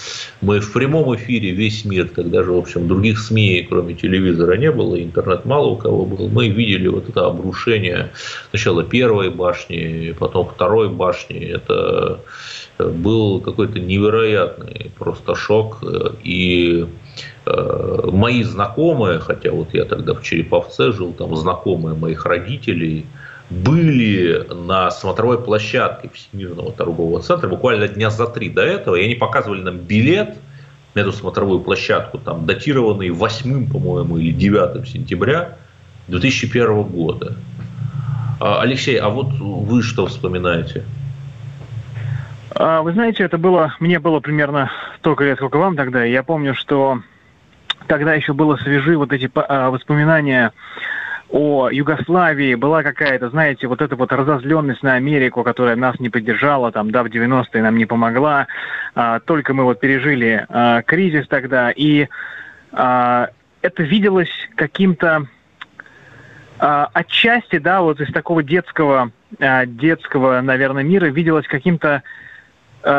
Мы 0.41 0.61
в 0.61 0.73
прямом 0.73 1.15
эфире 1.17 1.53
весь 1.53 1.85
мир, 1.85 2.09
когда 2.09 2.43
же, 2.43 2.53
в 2.53 2.59
общем, 2.59 2.89
других 2.89 3.19
СМИ, 3.21 3.67
кроме 3.69 3.95
телевизора, 3.95 4.57
не 4.57 4.71
было, 4.73 5.01
интернет 5.01 5.45
мало 5.45 5.69
у 5.69 5.77
кого 5.77 6.05
был, 6.05 6.29
мы 6.29 6.49
видели 6.49 6.89
вот 6.89 7.09
это 7.09 7.27
обрушение 7.27 8.11
сначала 8.51 8.83
первой 8.83 9.31
башни, 9.31 10.15
потом 10.19 10.49
второй 10.49 10.89
башни. 10.89 11.39
Это 11.39 12.21
был 12.79 13.41
какой-то 13.41 13.79
невероятный 13.79 14.91
просто 14.99 15.37
шок. 15.37 15.83
И 16.25 16.55
Э, 16.75 16.87
мои 17.47 18.43
знакомые, 18.43 19.21
хотя 19.21 19.51
вот 19.51 19.75
я 19.75 19.85
тогда 19.85 20.15
в 20.15 20.23
Череповце 20.23 20.93
жил, 20.93 21.13
там 21.13 21.37
знакомые 21.37 21.95
моих 21.95 22.25
родителей, 22.27 23.07
были 23.51 24.47
на 24.53 24.91
смотровой 24.91 25.39
площадке 25.39 26.11
Всемирного 26.13 26.73
торгового 26.73 27.21
центра 27.23 27.49
буквально 27.49 27.89
дня 27.89 28.11
за 28.11 28.27
три 28.27 28.49
до 28.49 28.63
этого, 28.63 28.97
и 28.97 29.05
они 29.05 29.15
показывали 29.15 29.61
нам 29.61 29.79
билет 29.79 30.37
на 30.95 31.01
эту 31.01 31.13
смотровую 31.13 31.61
площадку, 31.61 32.19
там, 32.19 32.47
датированный 32.47 33.11
8, 33.11 33.71
по-моему, 33.71 34.17
или 34.19 34.33
9 34.33 34.89
сентября 34.89 35.57
2001 36.09 36.83
года. 36.85 37.37
А, 38.41 38.61
Алексей, 38.63 38.97
а 38.97 39.09
вот 39.09 39.33
вы 39.39 39.83
что 39.83 40.07
вспоминаете? 40.07 40.85
А, 42.57 42.83
вы 42.83 42.93
знаете, 42.93 43.25
это 43.25 43.37
было, 43.37 43.75
мне 43.81 43.99
было 43.99 44.21
примерно 44.21 44.71
столько 44.99 45.25
лет, 45.25 45.39
сколько 45.39 45.59
вам 45.59 45.77
тогда. 45.77 46.05
Я 46.05 46.23
помню, 46.23 46.55
что 46.55 47.01
тогда 47.89 48.15
еще 48.15 48.33
было 48.33 48.57
свежи 48.57 48.97
вот 48.97 49.13
эти 49.13 49.31
а, 49.35 49.71
воспоминания 49.71 50.53
о 51.31 51.69
Югославии, 51.69 52.55
была 52.55 52.85
какая-то, 52.85 53.31
знаете, 53.31 53.67
вот 53.67 53.83
эта 53.83 53.97
вот 53.97 54.13
разозленность 54.13 54.85
на 54.85 54.95
Америку, 54.95 55.43
которая 55.43 55.75
нас 55.75 55.99
не 55.99 56.09
поддержала, 56.09 56.71
там, 56.71 56.93
да, 56.93 57.03
в 57.03 57.07
90-е 57.07 57.63
нам 57.63 57.77
не 57.77 57.87
помогла. 57.87 58.47
А, 58.95 59.19
только 59.19 59.53
мы 59.53 59.65
вот 59.65 59.81
пережили 59.81 60.47
а, 60.49 60.83
кризис 60.83 61.27
тогда, 61.27 61.73
и 61.73 62.07
а, 62.73 63.31
это 63.63 63.83
виделось 63.83 64.31
каким-то 64.55 65.27
а, 66.61 66.89
отчасти, 66.93 67.59
да, 67.59 67.83
вот 67.83 68.01
из 68.01 68.13
такого 68.13 68.45
детского, 68.45 69.11
а, 69.41 69.67
детского, 69.67 70.41
наверное, 70.41 70.85
мира 70.85 71.07
виделось 71.07 71.49
каким-то 71.49 72.05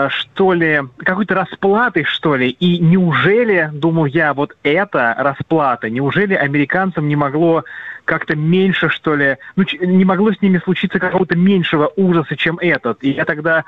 что 0.10 0.54
ли, 0.54 0.82
какой-то 0.98 1.36
расплатой, 1.36 2.06
что 2.06 2.36
ли. 2.36 2.50
И 2.50 2.80
неужели, 2.80 3.70
думал 3.72 4.06
я, 4.06 4.34
вот 4.34 4.56
эта 4.64 5.14
расплата, 5.18 5.90
неужели 5.92 6.34
американцам 6.34 7.08
не 7.08 7.16
могло 7.16 7.64
как-то 8.06 8.36
меньше, 8.36 8.90
что 8.90 9.16
ли, 9.16 9.38
ну, 9.56 9.66
не 9.82 10.06
могло 10.06 10.32
с 10.32 10.42
ними 10.42 10.60
случиться 10.64 11.00
какого-то 11.00 11.36
меньшего 11.36 11.92
ужаса, 11.96 12.36
чем 12.36 12.58
этот. 12.60 13.04
И 13.04 13.12
я 13.12 13.26
тогда 13.26 13.66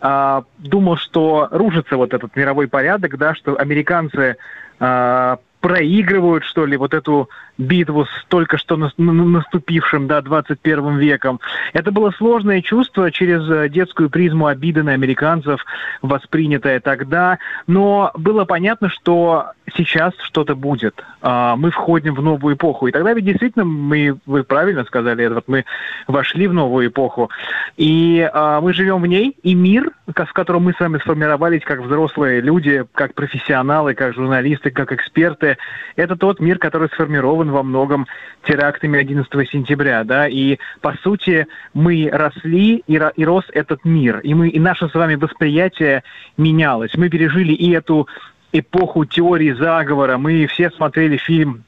э, 0.00 0.42
думал, 0.58 0.96
что 0.96 1.48
рушится 1.50 1.96
вот 1.96 2.12
этот 2.12 2.34
мировой 2.36 2.68
порядок, 2.68 3.16
да, 3.16 3.34
что 3.34 3.56
американцы 3.56 4.36
э, 4.78 5.36
проигрывают, 5.60 6.44
что 6.44 6.66
ли, 6.66 6.76
вот 6.76 6.94
эту 6.94 7.30
битву 7.58 8.04
с 8.04 8.24
только 8.28 8.58
что 8.58 8.76
наступившим, 8.76 10.06
да, 10.06 10.20
21 10.20 10.98
веком. 10.98 11.40
Это 11.72 11.90
было 11.92 12.10
сложное 12.12 12.62
чувство 12.62 13.10
через 13.10 13.48
э, 13.48 13.68
детскую 13.68 14.10
призму 14.10 14.46
обиды 14.46 14.82
на 14.82 14.92
американцев, 14.92 15.64
воспринятое 16.02 16.80
тогда, 16.80 17.38
но 17.66 18.10
было 18.14 18.44
понятно, 18.44 18.88
что 18.88 19.52
сейчас 19.74 20.14
что-то 20.22 20.54
будет. 20.54 21.02
А, 21.20 21.56
мы 21.56 21.70
входим 21.70 22.14
в 22.14 22.22
новую 22.22 22.56
эпоху. 22.56 22.86
И 22.86 22.92
тогда 22.92 23.12
ведь 23.12 23.24
действительно, 23.24 23.64
мы, 23.64 24.16
вы 24.26 24.44
правильно 24.44 24.84
сказали, 24.84 25.24
Эдвард, 25.24 25.48
мы 25.48 25.64
вошли 26.06 26.46
в 26.46 26.52
новую 26.52 26.88
эпоху. 26.88 27.30
И 27.76 28.28
а, 28.32 28.60
мы 28.60 28.72
живем 28.72 29.02
в 29.02 29.06
ней, 29.06 29.36
и 29.42 29.54
мир, 29.54 29.90
в 30.06 30.32
котором 30.32 30.64
мы 30.64 30.72
с 30.72 30.80
вами 30.80 30.98
сформировались 30.98 31.62
как 31.64 31.80
взрослые 31.80 32.40
люди, 32.40 32.84
как 32.92 33.14
профессионалы, 33.14 33.94
как 33.94 34.14
журналисты, 34.14 34.70
как 34.70 34.92
эксперты, 34.92 35.58
это 35.96 36.16
тот 36.16 36.40
мир, 36.40 36.58
который 36.58 36.88
сформирован 36.88 37.45
во 37.50 37.62
многом 37.62 38.06
терактами 38.44 38.98
11 38.98 39.50
сентября, 39.50 40.04
да, 40.04 40.28
и 40.28 40.58
по 40.80 40.94
сути 41.02 41.46
мы 41.74 42.08
росли, 42.12 42.82
и, 42.86 43.00
и 43.16 43.24
рос 43.24 43.44
этот 43.52 43.84
мир, 43.84 44.20
и 44.20 44.34
мы, 44.34 44.48
и 44.48 44.60
наше 44.60 44.88
с 44.88 44.94
вами 44.94 45.14
восприятие 45.14 46.02
менялось. 46.36 46.94
Мы 46.96 47.08
пережили 47.08 47.52
и 47.52 47.72
эту 47.72 48.08
эпоху 48.52 49.04
теории 49.04 49.52
заговора. 49.52 50.18
Мы 50.18 50.46
все 50.46 50.70
смотрели 50.70 51.16
фильм 51.16 51.64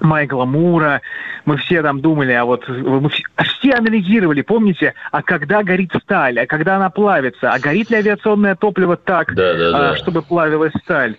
Майкла 0.00 0.44
Мура, 0.44 1.00
мы 1.44 1.56
все 1.56 1.82
там 1.82 2.00
думали, 2.00 2.32
а 2.32 2.44
вот 2.44 2.68
мы 2.68 3.08
все, 3.08 3.24
все 3.44 3.72
анализировали, 3.72 4.42
помните, 4.42 4.94
а 5.10 5.22
когда 5.22 5.62
горит 5.62 5.92
сталь, 6.02 6.40
а 6.40 6.46
когда 6.46 6.76
она 6.76 6.90
плавится, 6.90 7.52
а 7.52 7.58
горит 7.58 7.90
ли 7.90 7.96
авиационное 7.96 8.56
топливо 8.56 8.96
так, 8.96 9.34
да, 9.34 9.54
да, 9.54 9.70
да. 9.70 9.90
А, 9.90 9.96
чтобы 9.96 10.22
плавилась 10.22 10.72
сталь. 10.82 11.16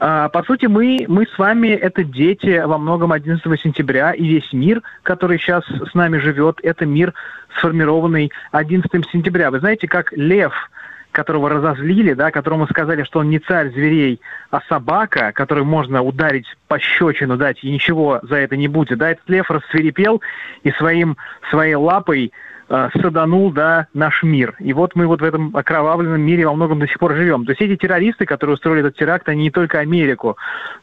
А, 0.00 0.28
по 0.28 0.42
сути, 0.44 0.66
мы, 0.66 1.04
мы 1.08 1.26
с 1.26 1.38
вами 1.38 1.68
это 1.68 2.04
дети 2.04 2.62
во 2.64 2.78
многом 2.78 3.12
11 3.12 3.60
сентября, 3.60 4.12
и 4.12 4.24
весь 4.24 4.52
мир, 4.52 4.82
который 5.02 5.38
сейчас 5.38 5.64
с 5.64 5.94
нами 5.94 6.18
живет, 6.18 6.60
это 6.62 6.86
мир, 6.86 7.14
сформированный 7.56 8.30
11 8.52 8.90
сентября. 9.10 9.50
Вы 9.50 9.60
знаете, 9.60 9.88
как 9.88 10.12
лев– 10.12 10.52
которого 11.18 11.48
разозлили, 11.48 12.12
да, 12.12 12.30
которому 12.30 12.66
сказали, 12.68 13.02
что 13.02 13.20
он 13.20 13.30
не 13.30 13.38
царь 13.38 13.70
зверей, 13.70 14.20
а 14.50 14.60
собака, 14.68 15.32
которую 15.32 15.64
можно 15.64 16.02
ударить 16.02 16.46
по 16.68 16.78
щечину 16.78 17.36
дать, 17.36 17.64
и 17.64 17.70
ничего 17.70 18.20
за 18.22 18.36
это 18.36 18.56
не 18.56 18.68
будет, 18.68 18.98
да, 18.98 19.10
этот 19.10 19.28
лев 19.28 19.50
рассверепел 19.50 20.22
и 20.62 20.70
своим, 20.72 21.16
своей 21.50 21.74
лапой 21.74 22.32
э, 22.68 22.88
саданул, 23.00 23.52
да, 23.52 23.86
наш 23.94 24.22
мир. 24.22 24.54
И 24.58 24.72
вот 24.72 24.94
мы 24.94 25.06
вот 25.06 25.20
в 25.20 25.24
этом 25.24 25.54
окровавленном 25.56 26.20
мире 26.20 26.46
во 26.46 26.54
многом 26.54 26.78
до 26.78 26.86
сих 26.86 26.98
пор 26.98 27.14
живем. 27.14 27.44
То 27.44 27.52
есть 27.52 27.62
эти 27.62 27.76
террористы, 27.76 28.26
которые 28.26 28.54
устроили 28.54 28.80
этот 28.80 28.96
теракт, 28.96 29.28
они 29.28 29.44
не 29.44 29.50
только 29.50 29.78
Америку 29.80 30.36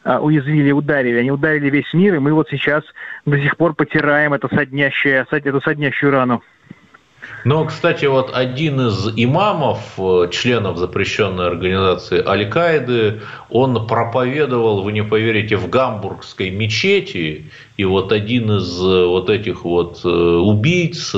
э, 0.04 0.18
уязвили, 0.18 0.72
ударили, 0.72 1.18
они 1.18 1.30
ударили 1.30 1.70
весь 1.70 1.92
мир, 1.92 2.14
и 2.14 2.18
мы 2.18 2.32
вот 2.32 2.48
сейчас 2.50 2.84
до 3.24 3.38
сих 3.38 3.56
пор 3.56 3.74
потираем 3.74 4.34
это 4.34 4.48
соднящее, 4.54 5.26
эту 5.30 5.60
соднящую 5.60 6.12
рану. 6.12 6.42
Но, 7.44 7.64
кстати, 7.64 8.06
вот 8.06 8.34
один 8.34 8.80
из 8.88 9.08
имамов, 9.16 9.94
э, 9.98 10.28
членов 10.32 10.78
запрещенной 10.78 11.46
организации 11.46 12.22
Аль-Каиды, 12.24 13.20
он 13.50 13.86
проповедовал, 13.86 14.82
вы 14.82 14.92
не 14.92 15.04
поверите, 15.04 15.56
в 15.56 15.68
гамбургской 15.68 16.50
мечети, 16.50 17.50
и 17.76 17.84
вот 17.84 18.12
один 18.12 18.50
из 18.52 18.80
э, 18.80 19.06
вот 19.06 19.28
этих 19.28 19.64
вот 19.64 20.00
э, 20.04 20.08
убийц, 20.08 21.12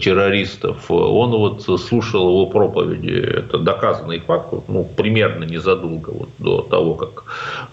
террористов, 0.00 0.90
он 0.90 1.30
вот 1.30 1.62
слушал 1.80 2.28
его 2.28 2.46
проповеди, 2.46 3.10
это 3.10 3.58
доказанный 3.58 4.20
факт, 4.20 4.54
ну, 4.68 4.88
примерно 4.96 5.44
незадолго 5.44 6.10
вот 6.10 6.28
до 6.38 6.62
того, 6.62 6.94
как 6.94 7.24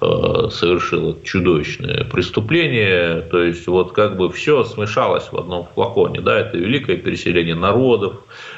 э, 0.02 0.50
совершил 0.52 1.18
чудовищное 1.24 2.04
преступление, 2.04 3.22
то 3.22 3.42
есть 3.42 3.68
вот 3.68 3.94
как 3.94 4.18
бы 4.18 4.30
все 4.30 4.64
смешалось 4.64 5.32
в 5.32 5.38
одном 5.38 5.68
флаконе, 5.74 6.22
да, 6.22 6.40
это 6.40 6.58
великое 6.58 6.98
переселение 6.98 7.56
народов, 7.56 8.16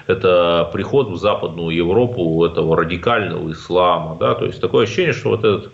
это 0.10 0.70
приход 0.74 1.10
в 1.10 1.18
Западную 1.18 1.76
Европу 1.76 2.44
этого 2.46 2.76
радикального 2.76 3.52
ислама, 3.52 4.18
да, 4.20 4.36
то 4.36 4.46
есть 4.46 4.60
такое 4.60 4.86
ощущение, 4.86 5.14
что 5.14 5.30
вот 5.30 5.44
этот, 5.44 5.72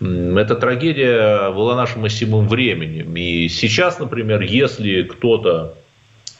эта 0.00 0.54
трагедия 0.54 1.50
была 1.50 1.74
нашим 1.74 2.04
осевым 2.04 2.48
временем. 2.48 3.16
И 3.16 3.48
сейчас, 3.48 3.98
например, 3.98 4.42
если 4.42 5.02
кто-то 5.02 5.74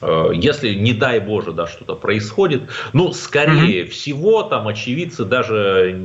Э, 0.02 0.30
если, 0.34 0.74
не 0.74 0.92
дай 0.92 1.20
боже, 1.20 1.52
да, 1.52 1.66
что-то 1.66 1.94
происходит, 1.94 2.62
ну, 2.92 3.12
скорее 3.12 3.84
mm-hmm. 3.84 3.88
всего, 3.88 4.42
там 4.42 4.66
очевидцы 4.66 5.24
даже 5.24 5.96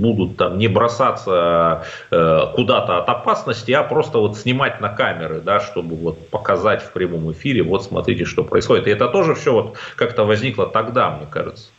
будут 0.00 0.36
там 0.36 0.58
не 0.58 0.68
бросаться 0.68 1.84
э, 2.10 2.40
куда-то 2.54 2.98
от 2.98 3.08
опасности, 3.08 3.72
а 3.72 3.82
просто 3.82 4.18
вот 4.18 4.36
снимать 4.36 4.80
на 4.80 4.88
камеры, 4.88 5.40
да, 5.40 5.60
чтобы 5.60 5.96
вот 5.96 6.30
показать 6.30 6.82
в 6.82 6.92
прямом 6.92 7.32
эфире, 7.32 7.62
вот 7.62 7.84
смотрите, 7.84 8.24
что 8.24 8.44
происходит. 8.44 8.86
И 8.86 8.90
это 8.90 9.08
тоже 9.08 9.34
все 9.34 9.52
вот 9.52 9.78
как-то 9.96 10.24
возникло 10.24 10.66
тогда, 10.66 11.10
мне 11.10 11.26
кажется. 11.30 11.70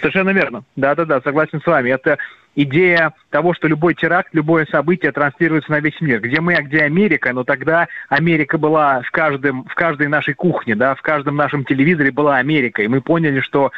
Совершенно 0.00 0.30
верно. 0.30 0.62
Да-да-да, 0.76 1.20
согласен 1.22 1.60
с 1.60 1.66
вами. 1.66 1.90
Это 1.90 2.18
идея 2.54 3.12
того, 3.30 3.54
что 3.54 3.68
любой 3.68 3.94
теракт, 3.94 4.30
любое 4.32 4.66
событие 4.66 5.12
транслируется 5.12 5.70
на 5.70 5.80
весь 5.80 6.00
мир. 6.00 6.20
Где 6.20 6.40
мы, 6.40 6.54
а 6.54 6.62
где 6.62 6.80
Америка, 6.80 7.32
но 7.32 7.44
тогда 7.44 7.86
Америка 8.08 8.58
была 8.58 9.02
в, 9.02 9.10
каждом, 9.10 9.64
в 9.64 9.74
каждой 9.74 10.08
нашей 10.08 10.34
кухне, 10.34 10.74
да, 10.74 10.94
в 10.94 11.02
каждом 11.02 11.36
нашем 11.36 11.64
телевизоре 11.64 12.10
была 12.10 12.36
Америка. 12.36 12.82
И 12.82 12.88
мы 12.88 13.00
поняли, 13.00 13.40
что 13.40 13.72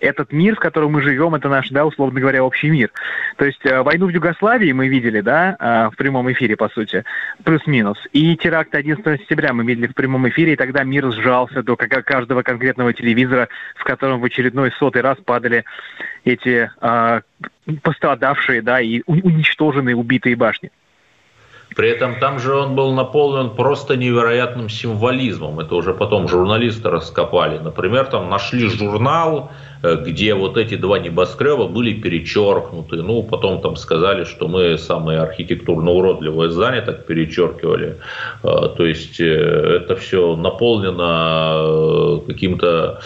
этот 0.00 0.32
мир, 0.32 0.56
в 0.56 0.60
котором 0.60 0.92
мы 0.92 1.02
живем, 1.02 1.34
это 1.34 1.48
наш, 1.48 1.68
да, 1.70 1.84
условно 1.86 2.20
говоря, 2.20 2.44
общий 2.44 2.70
мир. 2.70 2.90
То 3.36 3.44
есть 3.44 3.64
э, 3.64 3.82
войну 3.82 4.06
в 4.06 4.10
Югославии 4.10 4.72
мы 4.72 4.88
видели, 4.88 5.20
да, 5.20 5.56
э, 5.58 5.90
в 5.92 5.96
прямом 5.96 6.30
эфире, 6.32 6.56
по 6.56 6.68
сути, 6.68 7.04
плюс-минус. 7.44 7.98
И 8.12 8.36
теракт 8.36 8.74
11 8.74 9.20
сентября 9.20 9.52
мы 9.52 9.64
видели 9.64 9.86
в 9.86 9.94
прямом 9.94 10.28
эфире, 10.28 10.52
и 10.52 10.56
тогда 10.56 10.84
мир 10.84 11.10
сжался 11.12 11.62
до 11.62 11.76
каждого 11.76 12.42
конкретного 12.42 12.92
телевизора, 12.92 13.48
в 13.76 13.84
котором 13.84 14.20
в 14.20 14.24
очередной 14.24 14.72
сотый 14.78 15.02
раз 15.02 15.18
падали 15.24 15.64
эти 16.24 16.70
э, 16.80 17.20
пострадавшие, 17.82 18.62
да, 18.62 18.80
и 18.80 19.02
уничтоженные, 19.06 19.96
убитые 19.96 20.36
башни. 20.36 20.70
При 21.76 21.90
этом 21.90 22.18
там 22.18 22.38
же 22.38 22.54
он 22.54 22.74
был 22.74 22.92
наполнен 22.92 23.50
просто 23.50 23.96
невероятным 23.96 24.68
символизмом. 24.68 25.60
Это 25.60 25.74
уже 25.74 25.94
потом 25.94 26.26
журналисты 26.26 26.88
раскопали. 26.90 27.58
Например, 27.58 28.06
там 28.06 28.30
нашли 28.30 28.68
журнал, 28.68 29.52
где 29.82 30.34
вот 30.34 30.56
эти 30.56 30.76
два 30.76 30.98
небоскреба 30.98 31.68
были 31.68 31.94
перечеркнуты. 31.94 32.96
Ну, 32.96 33.22
потом 33.22 33.60
там 33.60 33.76
сказали, 33.76 34.24
что 34.24 34.48
мы 34.48 34.76
самые 34.78 35.20
архитектурно 35.20 35.90
уродливое 35.92 36.48
здание 36.48 36.82
так 36.82 37.06
перечеркивали. 37.06 37.96
Э, 38.42 38.68
то 38.76 38.84
есть 38.84 39.20
э, 39.20 39.24
это 39.24 39.96
все 39.96 40.36
наполнено 40.36 42.20
каким-то 42.26 43.00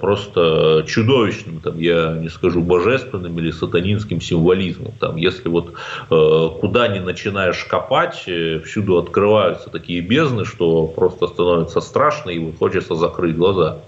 просто 0.00 0.84
чудовищным, 0.86 1.60
там, 1.60 1.78
я 1.78 2.12
не 2.12 2.28
скажу 2.28 2.62
божественным 2.62 3.38
или 3.38 3.50
сатанинским 3.50 4.20
символизмом. 4.20 4.92
Там, 4.98 5.16
если 5.16 5.48
вот 5.48 5.74
куда 6.08 6.88
ни 6.88 6.98
начинаешь 6.98 7.64
копать, 7.64 8.28
всюду 8.64 8.98
открываются 8.98 9.70
такие 9.70 10.00
бездны, 10.00 10.44
что 10.44 10.86
просто 10.86 11.26
становится 11.26 11.80
страшно 11.80 12.30
и 12.30 12.52
хочется 12.58 12.94
закрыть 12.94 13.36
глаза. 13.36 13.78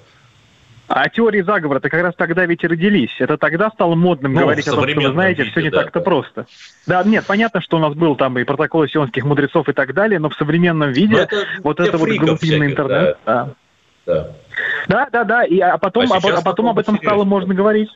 А 0.92 1.08
теории 1.08 1.40
заговора-то 1.42 1.88
как 1.88 2.02
раз 2.02 2.14
тогда 2.16 2.44
ведь 2.46 2.64
и 2.64 2.66
родились. 2.66 3.14
Это 3.20 3.38
тогда 3.38 3.70
стало 3.70 3.94
модным 3.94 4.32
ну, 4.32 4.40
говорить 4.40 4.66
о 4.66 4.72
том, 4.72 4.88
что 4.88 5.00
вы 5.00 5.12
знаете, 5.12 5.42
виде, 5.42 5.52
все 5.52 5.62
не 5.62 5.70
да, 5.70 5.82
так-то 5.82 6.00
да. 6.00 6.04
просто. 6.04 6.46
Да, 6.84 7.04
нет, 7.04 7.24
понятно, 7.28 7.60
что 7.60 7.76
у 7.76 7.80
нас 7.80 7.94
был 7.94 8.16
там 8.16 8.36
и 8.40 8.42
протокол 8.42 8.88
сионских 8.88 9.24
мудрецов 9.24 9.68
и 9.68 9.72
так 9.72 9.94
далее, 9.94 10.18
но 10.18 10.28
в 10.30 10.34
современном 10.34 10.90
виде 10.90 11.14
это 11.14 11.44
вот 11.62 11.78
это 11.78 11.96
вот 11.96 12.08
глубинный 12.08 12.72
интернет. 12.72 13.18
Да. 13.24 13.50
Да. 14.04 14.32
да, 14.88 15.08
да, 15.12 15.24
да, 15.24 15.44
и, 15.44 15.60
а 15.60 15.78
потом, 15.78 16.12
а, 16.12 16.16
а 16.16 16.42
потом 16.42 16.68
об 16.70 16.78
этом 16.80 16.96
стало 16.96 17.22
можно 17.22 17.54
говорить. 17.54 17.90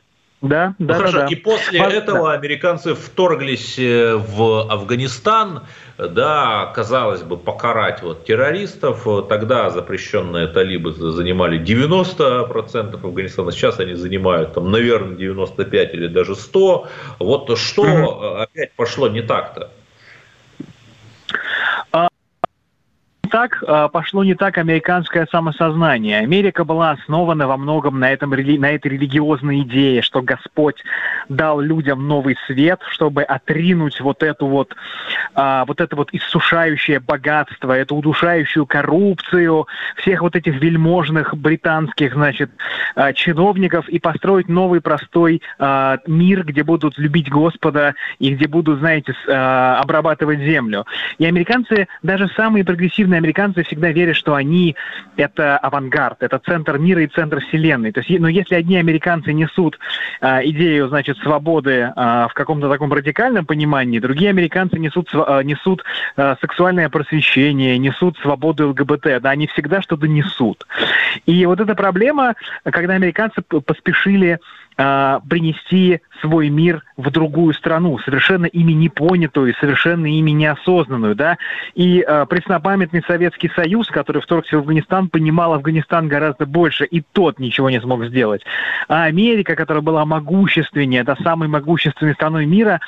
Да, 0.47 0.75
ну, 0.77 0.87
да, 0.87 0.93
хорошо. 0.95 1.13
да, 1.13 1.25
да. 1.25 1.31
И 1.31 1.35
после 1.35 1.79
Вас, 1.79 1.93
этого 1.93 2.29
да. 2.29 2.33
американцы 2.33 2.93
вторглись 2.93 3.79
э, 3.79 4.15
в 4.15 4.71
Афганистан, 4.71 5.63
да, 5.97 6.71
казалось 6.75 7.23
бы, 7.23 7.37
покарать 7.37 8.03
вот 8.03 8.25
террористов. 8.25 9.07
Тогда 9.27 9.69
запрещенные 9.69 10.47
талибы 10.47 10.93
занимали 10.93 11.59
90% 11.59 13.03
Афганистана, 13.03 13.51
сейчас 13.51 13.79
они 13.79 13.95
занимают, 13.95 14.53
там, 14.53 14.71
наверное, 14.71 15.15
95 15.15 15.93
или 15.93 16.07
даже 16.07 16.35
100. 16.35 16.87
Вот 17.19 17.57
что 17.57 17.81
угу. 17.81 18.25
опять 18.37 18.73
пошло 18.73 19.07
не 19.07 19.21
так-то? 19.21 19.71
Так 23.25 23.63
э, 23.63 23.89
пошло 23.91 24.23
не 24.23 24.35
так 24.35 24.57
американское 24.57 25.27
самосознание. 25.31 26.19
Америка 26.19 26.63
была 26.63 26.91
основана 26.91 27.47
во 27.47 27.57
многом 27.57 27.99
на, 27.99 28.11
этом, 28.11 28.31
на 28.31 28.71
этой 28.71 28.91
религиозной 28.91 29.61
идее, 29.61 30.01
что 30.01 30.21
Господь 30.21 30.83
дал 31.29 31.59
людям 31.59 32.07
новый 32.07 32.35
свет, 32.47 32.79
чтобы 32.89 33.23
отринуть 33.23 33.99
вот 34.01 34.23
эту 34.23 34.47
вот, 34.47 34.75
а, 35.33 35.65
вот 35.65 35.81
это 35.81 35.95
вот 35.95 36.09
иссушающее 36.13 36.99
богатство, 36.99 37.71
эту 37.71 37.95
удушающую 37.95 38.65
коррупцию 38.65 39.67
всех 39.97 40.21
вот 40.21 40.35
этих 40.35 40.55
вельможных 40.61 41.35
британских, 41.35 42.13
значит, 42.13 42.51
а, 42.95 43.13
чиновников 43.13 43.89
и 43.89 43.99
построить 43.99 44.49
новый 44.49 44.81
простой 44.81 45.41
а, 45.59 45.97
мир, 46.07 46.43
где 46.45 46.63
будут 46.63 46.97
любить 46.97 47.29
Господа 47.29 47.95
и 48.19 48.33
где 48.33 48.47
будут, 48.47 48.79
знаете, 48.79 49.13
обрабатывать 49.27 50.39
землю. 50.39 50.85
И 51.17 51.25
американцы, 51.25 51.87
даже 52.03 52.27
самые 52.29 52.63
прогрессивные 52.63 53.14
американцы 53.17 53.63
всегда 53.63 53.91
верят, 53.91 54.15
что 54.15 54.35
они 54.35 54.75
это 55.17 55.57
авангард, 55.57 56.23
это 56.23 56.39
центр 56.39 56.77
мира 56.77 57.03
и 57.03 57.07
центр 57.07 57.39
вселенной. 57.39 57.91
То 57.91 58.01
есть, 58.01 58.19
но 58.19 58.27
если 58.27 58.55
одни 58.55 58.77
американцы 58.77 59.33
несут 59.33 59.79
идею, 60.21 60.87
значит, 60.87 61.17
свободы 61.17 61.91
а, 61.95 62.27
в 62.27 62.33
каком-то 62.33 62.69
таком 62.69 62.91
радикальном 62.93 63.45
понимании, 63.45 63.99
другие 63.99 64.29
американцы 64.29 64.77
несут, 64.79 65.09
а, 65.13 65.41
несут 65.41 65.83
а, 66.15 66.37
сексуальное 66.41 66.89
просвещение, 66.89 67.77
несут 67.77 68.17
свободу 68.19 68.69
ЛГБТ, 68.69 69.21
да, 69.21 69.29
они 69.31 69.47
всегда 69.47 69.81
что-то 69.81 70.07
несут. 70.07 70.65
И 71.25 71.45
вот 71.45 71.59
эта 71.59 71.75
проблема, 71.75 72.35
когда 72.63 72.93
американцы 72.93 73.41
поспешили 73.41 74.39
э, 74.77 75.19
принести 75.29 76.01
свой 76.21 76.49
мир 76.49 76.83
в 76.97 77.11
другую 77.11 77.53
страну, 77.53 77.97
совершенно 77.99 78.45
ими 78.45 78.71
не 78.71 78.89
понятую, 78.89 79.53
совершенно 79.59 80.05
ими 80.05 80.31
неосознанную, 80.31 81.15
да, 81.15 81.37
и 81.73 82.03
э, 82.07 82.25
преснопамятный 82.29 83.03
Советский 83.05 83.49
Союз, 83.49 83.87
который 83.87 84.21
вторгся 84.21 84.57
в 84.57 84.59
Афганистан, 84.59 85.09
понимал 85.09 85.53
Афганистан 85.53 86.07
гораздо 86.07 86.45
больше, 86.45 86.85
и 86.85 87.01
тот 87.01 87.39
ничего 87.39 87.69
не 87.69 87.81
смог 87.81 88.05
сделать. 88.05 88.43
А 88.87 89.03
Америка, 89.03 89.55
которая 89.55 89.81
была 89.81 90.05
могущественнее, 90.05 91.03
да, 91.03 91.15
самой 91.17 91.47
могущественной 91.49 92.13
страной 92.13 92.45
мира, 92.45 92.79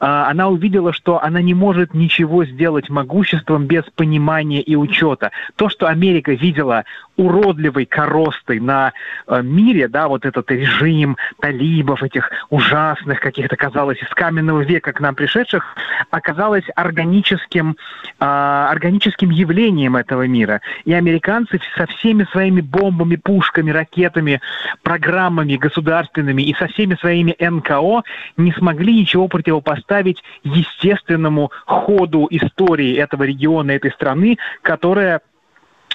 э, 0.00 0.04
она 0.04 0.48
увидела, 0.48 0.92
что 0.92 1.22
она 1.22 1.40
не 1.40 1.54
может 1.54 1.94
ничего 1.94 2.44
сделать 2.44 2.90
могуществом 2.90 3.66
без 3.66 3.84
понимания 3.94 4.60
и 4.60 4.74
учета. 4.74 5.30
То, 5.56 5.68
что 5.68 5.86
Америка 5.86 6.32
видела 6.32 6.84
уродливой 7.16 7.86
коростой 7.86 8.58
на 8.60 8.92
э, 9.26 9.42
мире, 9.42 9.88
да, 9.88 10.08
вот 10.08 10.24
этот 10.24 10.50
режим, 10.50 11.16
талибов, 11.40 12.02
этих 12.02 12.30
ужасных 12.50 13.20
каких-то, 13.20 13.56
казалось, 13.56 13.98
из 14.02 14.08
каменного 14.08 14.62
века 14.62 14.92
к 14.92 15.00
нам 15.00 15.14
пришедших, 15.14 15.64
оказалось 16.10 16.64
органическим, 16.74 17.76
э, 18.20 18.24
органическим 18.24 19.30
явлением 19.30 19.96
этого 19.96 20.26
мира. 20.26 20.60
И 20.84 20.92
американцы 20.92 21.60
со 21.76 21.86
всеми 21.86 22.24
своими 22.32 22.60
бомбами, 22.60 23.16
пушками, 23.16 23.70
ракетами, 23.70 24.40
программами 24.82 25.56
государственными 25.56 26.42
и 26.42 26.54
со 26.54 26.66
всеми 26.68 26.94
своими 26.94 27.36
НКО 27.38 28.02
не 28.36 28.52
смогли 28.52 29.00
ничего 29.00 29.28
противопоставить 29.28 30.22
естественному 30.44 31.50
ходу 31.66 32.26
истории 32.30 32.96
этого 32.96 33.24
региона, 33.24 33.72
этой 33.72 33.90
страны, 33.90 34.38
которая 34.62 35.20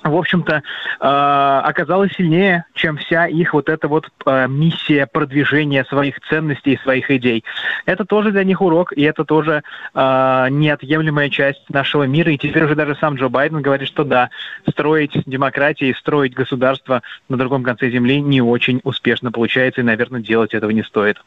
в 0.03 0.15
общем-то, 0.15 0.55
э, 0.55 0.61
оказалась 0.99 2.13
сильнее, 2.13 2.65
чем 2.73 2.97
вся 2.97 3.27
их 3.27 3.53
вот 3.53 3.69
эта 3.69 3.87
вот 3.87 4.09
э, 4.25 4.47
миссия 4.47 5.07
продвижения 5.07 5.83
своих 5.85 6.19
ценностей, 6.29 6.79
своих 6.83 7.09
идей. 7.11 7.43
Это 7.85 8.05
тоже 8.05 8.31
для 8.31 8.43
них 8.43 8.61
урок, 8.61 8.93
и 8.93 9.03
это 9.03 9.25
тоже 9.25 9.63
э, 9.93 10.47
неотъемлемая 10.49 11.29
часть 11.29 11.69
нашего 11.69 12.03
мира. 12.03 12.31
И 12.31 12.37
теперь 12.37 12.65
уже 12.65 12.75
даже 12.75 12.95
сам 12.95 13.15
Джо 13.15 13.29
Байден 13.29 13.61
говорит, 13.61 13.87
что 13.87 14.03
да, 14.03 14.29
строить 14.69 15.13
демократию, 15.25 15.95
строить 15.95 16.33
государство 16.33 17.01
на 17.29 17.37
другом 17.37 17.63
конце 17.63 17.89
земли 17.89 18.21
не 18.21 18.41
очень 18.41 18.81
успешно 18.83 19.31
получается, 19.31 19.81
и, 19.81 19.83
наверное, 19.83 20.21
делать 20.21 20.53
этого 20.53 20.71
не 20.71 20.83
стоит. 20.83 21.17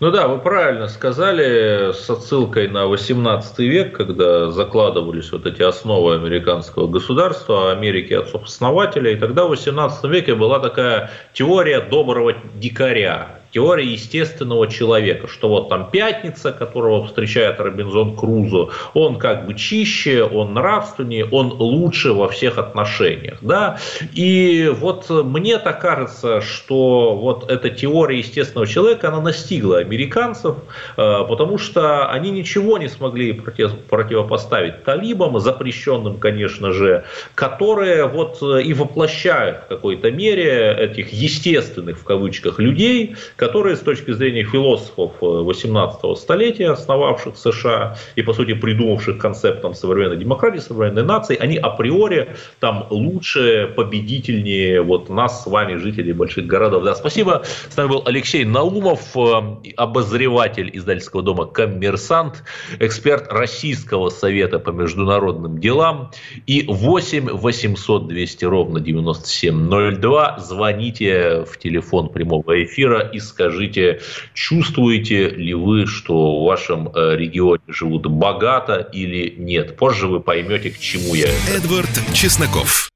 Ну 0.00 0.10
да, 0.10 0.26
вы 0.26 0.38
правильно 0.38 0.88
сказали, 0.88 1.92
с 1.92 2.10
отсылкой 2.10 2.66
на 2.66 2.86
18 2.88 3.58
век, 3.60 3.96
когда 3.96 4.50
закладывались 4.50 5.30
вот 5.30 5.46
эти 5.46 5.62
основы 5.62 6.16
американского 6.16 6.88
государства, 6.88 7.70
Америки 7.70 8.12
отцов-основателя, 8.12 9.12
и 9.12 9.16
тогда 9.16 9.44
в 9.44 9.50
18 9.50 10.04
веке 10.10 10.34
была 10.34 10.58
такая 10.58 11.10
теория 11.32 11.80
доброго 11.80 12.34
дикаря 12.54 13.40
теория 13.54 13.86
естественного 13.86 14.66
человека, 14.66 15.28
что 15.28 15.48
вот 15.48 15.68
там 15.68 15.90
пятница, 15.90 16.52
которого 16.52 17.06
встречает 17.06 17.60
Робинзон 17.60 18.16
Крузо, 18.16 18.70
он 18.94 19.18
как 19.18 19.46
бы 19.46 19.54
чище, 19.54 20.24
он 20.24 20.54
нравственнее, 20.54 21.24
он 21.24 21.52
лучше 21.52 22.12
во 22.12 22.28
всех 22.28 22.58
отношениях, 22.58 23.38
да, 23.42 23.78
и 24.12 24.72
вот 24.76 25.08
мне 25.08 25.58
так 25.58 25.80
кажется, 25.80 26.40
что 26.40 27.14
вот 27.14 27.48
эта 27.50 27.70
теория 27.70 28.18
естественного 28.18 28.66
человека, 28.66 29.08
она 29.08 29.20
настигла 29.20 29.78
американцев, 29.78 30.56
э, 30.96 31.24
потому 31.28 31.58
что 31.58 32.10
они 32.10 32.30
ничего 32.32 32.78
не 32.78 32.88
смогли 32.88 33.32
противопоставить 33.32 34.82
талибам, 34.84 35.38
запрещенным, 35.38 36.18
конечно 36.18 36.72
же, 36.72 37.04
которые 37.34 38.06
вот 38.06 38.42
и 38.42 38.72
воплощают 38.74 39.58
в 39.64 39.66
какой-то 39.68 40.10
мере 40.10 40.74
этих 40.76 41.12
естественных, 41.12 41.98
в 41.98 42.04
кавычках, 42.04 42.58
людей, 42.58 43.16
которые 43.44 43.76
с 43.76 43.80
точки 43.80 44.12
зрения 44.12 44.42
философов 44.42 45.12
18 45.20 46.00
э, 46.02 46.14
столетия, 46.16 46.70
основавших 46.70 47.36
США 47.36 47.96
и, 48.16 48.22
по 48.22 48.32
сути, 48.32 48.54
придумавших 48.54 49.18
концептом 49.18 49.74
современной 49.74 50.16
демократии, 50.16 50.60
современной 50.60 51.02
нации, 51.02 51.36
они 51.36 51.58
априори 51.58 52.36
там 52.58 52.86
лучше, 52.88 53.70
победительнее 53.76 54.80
вот 54.80 55.10
нас 55.10 55.44
с 55.44 55.46
вами, 55.46 55.76
жителей 55.76 56.14
больших 56.14 56.46
городов. 56.46 56.84
Да, 56.84 56.94
спасибо. 56.94 57.42
С 57.44 57.76
нами 57.76 57.88
был 57.88 58.02
Алексей 58.06 58.44
Наумов, 58.44 59.14
э, 59.14 59.72
обозреватель 59.76 60.70
издательского 60.72 61.22
дома 61.22 61.44
«Коммерсант», 61.44 62.44
эксперт 62.80 63.30
Российского 63.30 64.08
совета 64.08 64.58
по 64.58 64.70
международным 64.70 65.58
делам 65.58 66.12
и 66.46 66.64
8 66.66 67.28
800 67.30 68.08
200 68.08 68.44
ровно 68.46 68.80
9702. 68.80 70.38
Звоните 70.38 71.44
в 71.44 71.58
телефон 71.58 72.08
прямого 72.08 72.64
эфира 72.64 73.00
и 73.00 73.18
скажите, 73.34 74.00
чувствуете 74.32 75.28
ли 75.28 75.54
вы, 75.54 75.86
что 75.86 76.40
в 76.40 76.44
вашем 76.44 76.88
э, 76.88 77.16
регионе 77.16 77.62
живут 77.66 78.06
богато 78.06 78.76
или 78.76 79.34
нет? 79.36 79.76
Позже 79.76 80.06
вы 80.06 80.20
поймете, 80.20 80.70
к 80.70 80.78
чему 80.78 81.14
я 81.14 81.26
это. 81.26 81.56
Эдвард 81.56 81.90
Чесноков. 82.14 82.90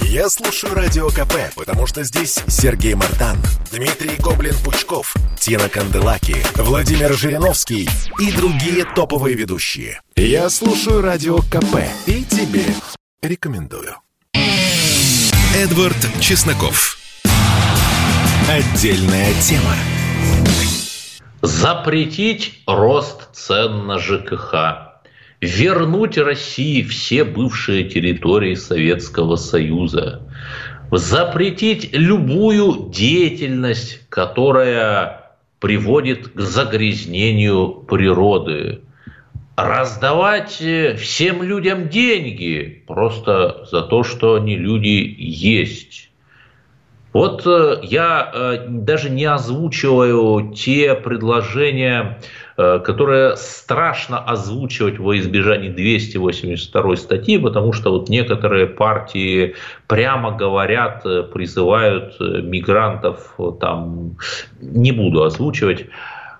Я 0.00 0.28
слушаю 0.28 0.74
Радио 0.74 1.08
КП, 1.08 1.34
потому 1.56 1.86
что 1.86 2.02
здесь 2.04 2.38
Сергей 2.48 2.94
Мартан, 2.94 3.38
Дмитрий 3.72 4.16
Гоблин-Пучков, 4.18 5.14
Тина 5.38 5.68
Канделаки, 5.68 6.36
Владимир 6.56 7.12
Жириновский 7.12 7.88
и 8.18 8.32
другие 8.32 8.84
топовые 8.84 9.36
ведущие. 9.36 10.00
Я 10.16 10.48
слушаю 10.50 11.02
Радио 11.02 11.38
КП 11.38 11.82
и 12.06 12.24
тебе 12.24 12.64
рекомендую. 13.22 13.96
Эдвард 15.54 15.96
Чесноков. 16.20 17.05
Отдельная 18.48 19.32
тема. 19.42 19.74
Запретить 21.42 22.60
рост 22.68 23.34
цен 23.34 23.88
на 23.88 23.98
ЖКХ. 23.98 24.54
Вернуть 25.40 26.16
России 26.16 26.82
все 26.82 27.24
бывшие 27.24 27.82
территории 27.90 28.54
Советского 28.54 29.34
Союза. 29.34 30.22
Запретить 30.92 31.92
любую 31.92 32.88
деятельность, 32.92 34.08
которая 34.10 35.32
приводит 35.58 36.28
к 36.28 36.40
загрязнению 36.40 37.84
природы. 37.88 38.82
Раздавать 39.56 40.62
всем 41.00 41.42
людям 41.42 41.88
деньги 41.88 42.84
просто 42.86 43.66
за 43.68 43.82
то, 43.82 44.04
что 44.04 44.36
они 44.36 44.56
люди 44.56 45.16
есть 45.18 46.10
вот 47.16 47.46
э, 47.46 47.78
я 47.82 48.30
э, 48.30 48.66
даже 48.68 49.08
не 49.08 49.24
озвучиваю 49.24 50.52
те 50.52 50.94
предложения, 50.94 52.18
э, 52.58 52.78
которые 52.80 53.36
страшно 53.36 54.18
озвучивать 54.18 54.98
во 54.98 55.16
избежании 55.16 55.70
282 55.70 56.96
статьи, 56.96 57.38
потому 57.38 57.72
что 57.72 57.90
вот 57.90 58.10
некоторые 58.10 58.66
партии 58.66 59.54
прямо 59.86 60.36
говорят, 60.36 61.04
призывают 61.32 62.20
мигрантов, 62.20 63.34
там, 63.60 64.18
не 64.60 64.92
буду 64.92 65.24
озвучивать. 65.24 65.86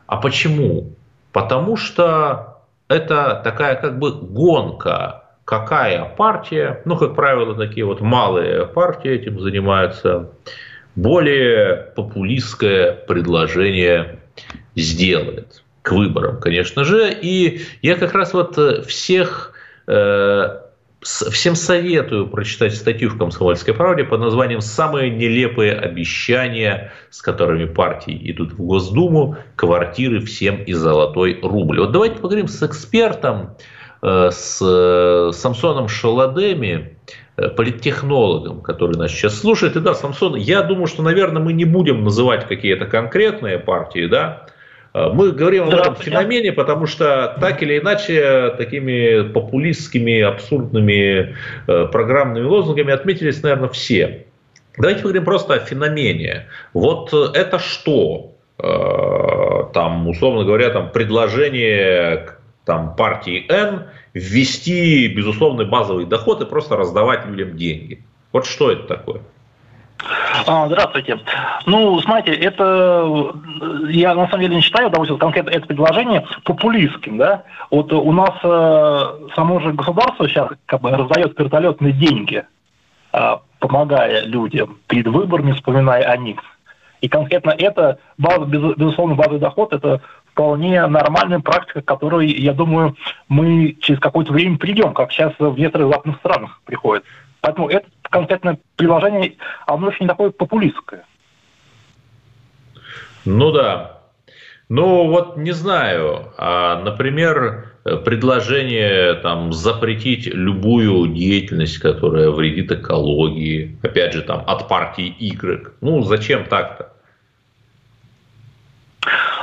А 0.07 0.19
почему? 0.19 0.93
Потому 1.33 1.77
что 1.77 2.59
это 2.89 3.41
такая 3.43 3.77
как 3.77 3.99
бы 3.99 4.12
гонка 4.12 5.26
какая 5.47 6.05
партия, 6.05 6.83
ну, 6.85 6.97
как 6.99 7.15
правило, 7.15 7.55
такие 7.55 7.87
вот 7.87 8.03
малые 8.03 8.67
партии 8.67 9.13
этим 9.13 9.41
занимаются, 9.41 10.33
более 10.97 11.93
популистское 11.95 12.93
предложение 12.93 14.19
сделает 14.75 15.63
к 15.83 15.93
выборам, 15.93 16.41
конечно 16.41 16.85
же. 16.85 17.13
И 17.13 17.63
я 17.81 17.95
как 17.95 18.13
раз 18.13 18.35
вот 18.35 18.59
всех 18.87 19.53
э, 19.87 20.61
всем 21.03 21.55
советую 21.55 22.27
прочитать 22.27 22.75
статью 22.75 23.11
в 23.11 23.19
«Комсомольской 23.19 23.73
правде» 23.73 24.03
под 24.03 24.21
названием 24.21 24.61
«Самые 24.61 25.11
нелепые 25.11 25.75
обещания, 25.75 26.93
с 27.11 27.23
которыми 27.23 27.67
партии 27.67 28.19
идут 28.33 28.55
в 28.55 28.63
Госдуму, 28.63 29.37
квартиры 29.55 30.21
всем 30.21 30.57
и 30.57 30.73
золотой 30.73 31.39
рубль». 31.41 31.79
Вот 31.79 31.93
давайте 31.93 32.17
поговорим 32.17 32.49
с 32.49 32.61
экспертом, 32.65 33.51
э, 33.51 33.76
с 34.07 34.61
э, 34.62 35.33
Самсоном 35.33 35.88
Шаладеми, 35.88 36.97
э, 37.37 37.49
политтехнологом, 37.49 38.61
который 38.61 38.97
нас 38.97 39.11
сейчас 39.11 39.38
слушает. 39.38 39.77
И 39.77 39.81
да, 39.81 39.95
Самсон, 39.95 40.37
я 40.37 40.62
думаю, 40.62 40.87
что, 40.87 41.03
наверное, 41.03 41.42
мы 41.42 41.53
не 41.53 41.64
будем 41.64 42.05
называть 42.05 42.47
какие-то 42.47 42.87
конкретные 42.87 43.59
партии, 43.59 44.07
да, 44.07 44.47
Э, 44.97 45.11
мы 45.12 45.33
говорим 45.33 45.64
об 45.64 45.75
этом 45.75 45.95
феномене, 45.95 46.53
потому 46.53 46.87
что 46.87 47.37
так 47.38 47.62
или 47.62 47.79
иначе 47.79 48.55
такими 48.57 49.29
популистскими, 49.29 50.23
абсурдными 50.23 51.37
э, 51.66 51.87
программными 51.92 52.47
лозунгами 52.47 52.92
отметились, 52.92 53.42
наверное, 53.42 53.69
все. 53.69 54.25
Давайте 54.79 55.01
поговорим 55.01 55.25
просто 55.25 55.55
о 55.55 55.59
феномене. 55.59 56.47
Вот 56.73 57.12
это 57.12 57.59
что? 57.59 58.33
Э, 58.59 59.71
там, 59.75 60.09
условно 60.09 60.45
говоря, 60.45 60.71
там 60.71 60.90
предложение 60.90 62.36
там, 62.67 62.97
партии 62.97 63.47
N 63.49 63.87
ввести 64.13 65.09
безусловный 65.09 65.65
базовый 65.65 66.05
доход 66.05 66.43
и 66.43 66.45
просто 66.45 66.77
раздавать 66.77 67.25
людям 67.25 67.57
деньги. 67.57 68.03
Вот 68.33 68.45
что 68.45 68.71
это 68.73 68.83
такое? 68.83 69.23
А, 70.47 70.67
здравствуйте. 70.67 71.19
Ну, 71.65 71.99
смотрите, 72.01 72.39
это 72.39 73.33
я 73.89 74.15
на 74.15 74.27
самом 74.29 74.43
деле 74.43 74.57
не 74.57 74.61
считаю 74.61 74.89
удовольствие 74.89 75.19
конкретно 75.19 75.51
это 75.51 75.67
предложение 75.67 76.27
популистским, 76.45 77.17
да. 77.17 77.45
Вот 77.71 77.93
у 77.93 78.13
нас 78.13 78.35
э, 78.43 79.29
само 79.35 79.61
же 79.61 79.73
государство 79.73 80.29
сейчас 80.29 80.51
как 80.67 80.83
бы 80.83 80.91
раздает 80.91 81.39
вертолетные 81.39 81.93
деньги, 81.93 82.45
э, 83.13 83.37
помогая 83.61 84.25
людям 84.25 84.79
перед 84.89 85.07
выборами, 85.07 85.53
вспоминая 85.53 86.03
о 86.03 86.17
них. 86.17 86.41
И 87.01 87.09
конкретно 87.09 87.51
это, 87.51 87.99
база, 88.19 88.45
безусловно, 88.45 89.15
базовый 89.15 89.41
доход, 89.41 89.73
это 89.73 90.03
вполне 90.37 90.87
нормальная 90.87 91.40
практика, 91.40 91.81
к 91.81 91.87
которой, 91.87 92.31
я 92.31 92.53
думаю, 92.53 92.94
мы 93.27 93.75
через 93.81 93.99
какое-то 93.99 94.35
время 94.35 94.59
придем, 94.59 94.92
как 94.92 95.11
сейчас 95.11 95.33
в 95.38 95.59
некоторых 95.59 95.88
западных 95.88 96.18
странах 96.18 96.61
приходит. 96.66 97.05
Поэтому 97.40 97.70
это 97.70 97.87
конкретное 98.03 98.59
предложение, 98.77 99.37
оно 99.66 99.87
очень 99.87 100.07
такое 100.07 100.31
популистское. 100.31 101.07
Ну 103.25 103.51
да. 103.51 104.03
Ну 104.68 105.09
вот 105.09 105.38
не 105.38 105.53
знаю, 105.53 106.35
а, 106.37 106.83
например, 106.83 107.72
предложение 108.05 109.14
там 109.14 109.55
запретить 109.55 110.27
любую 110.27 111.14
деятельность, 111.14 111.79
которая 111.79 112.31
вредит 112.31 112.72
экологии, 112.72 113.79
опять 113.83 114.12
же 114.12 114.20
там 114.20 114.44
от 114.46 114.68
партии 114.68 115.14
Y. 115.18 115.72
Ну 115.81 116.03
зачем 116.03 116.44
так-то? 116.44 116.96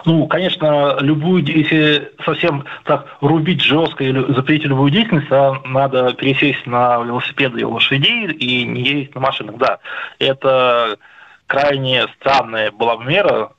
Ну, 0.05 0.27
конечно, 0.27 0.97
любую, 0.99 1.45
если 1.45 2.11
совсем 2.25 2.65
так 2.83 3.07
рубить 3.21 3.61
жестко 3.61 4.03
или 4.03 4.33
запретить 4.33 4.67
любую 4.67 4.91
деятельность, 4.91 5.31
а 5.31 5.61
надо 5.65 6.13
пересесть 6.13 6.65
на 6.65 6.97
велосипеды 7.03 7.61
и 7.61 7.65
лошадей 7.65 8.31
и 8.31 8.65
не 8.65 8.81
ездить 8.81 9.15
на 9.15 9.21
машинах. 9.21 9.57
Да, 9.57 9.79
это 10.19 10.97
крайне 11.47 12.07
странная 12.19 12.71
была 12.71 12.97
мера, 12.97 13.53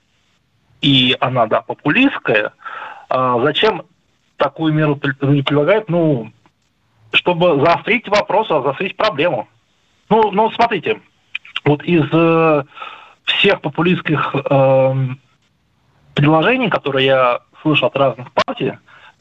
и 0.83 1.17
она, 1.21 1.47
да, 1.47 1.63
популистская. 1.63 2.53
А 3.09 3.41
зачем 3.41 3.83
такую 4.37 4.75
меру 4.75 4.97
предлагают? 4.97 5.89
Ну, 5.89 6.31
чтобы 7.13 7.65
заострить 7.65 8.07
вопрос, 8.09 8.51
а 8.51 8.61
заострить 8.61 8.97
проблему. 8.97 9.49
Ну, 10.11 10.31
ну 10.31 10.51
смотрите, 10.51 11.01
вот 11.65 11.83
из 11.85 12.05
э, 12.13 12.65
всех 13.25 13.63
популистских 13.63 14.35
э, 14.35 14.95
предложений, 16.15 16.71
которые 16.71 17.07
я 17.07 17.41
слышал 17.63 17.89
от 17.89 17.97
разных 17.97 18.33
партий 18.33 18.75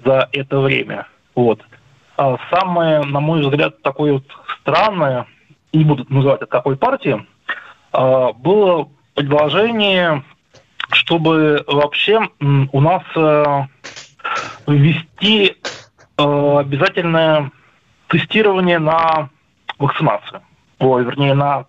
за 0.04 0.30
это 0.32 0.60
время, 0.60 1.08
вот, 1.36 1.62
а 2.18 2.38
самое, 2.52 3.04
на 3.04 3.20
мой 3.20 3.42
взгляд, 3.42 3.82
такое 3.82 4.14
вот 4.14 4.26
странное, 4.62 5.26
не 5.72 5.84
буду 5.84 6.06
называть 6.10 6.42
от 6.42 6.50
какой 6.50 6.78
партии, 6.78 7.26
а, 7.92 8.34
было 8.34 8.90
предложение, 9.16 10.24
чтобы 10.92 11.64
вообще 11.68 12.30
у 12.40 12.82
нас 12.82 13.04
э, 13.16 13.46
ввести 14.68 15.56
э, 16.18 16.58
обязательное 16.60 17.52
тестирование 18.08 18.80
на 18.80 19.30
вакцинацию. 19.80 20.42
Ой, 20.80 21.04
вернее, 21.04 21.34
на, 21.34 21.66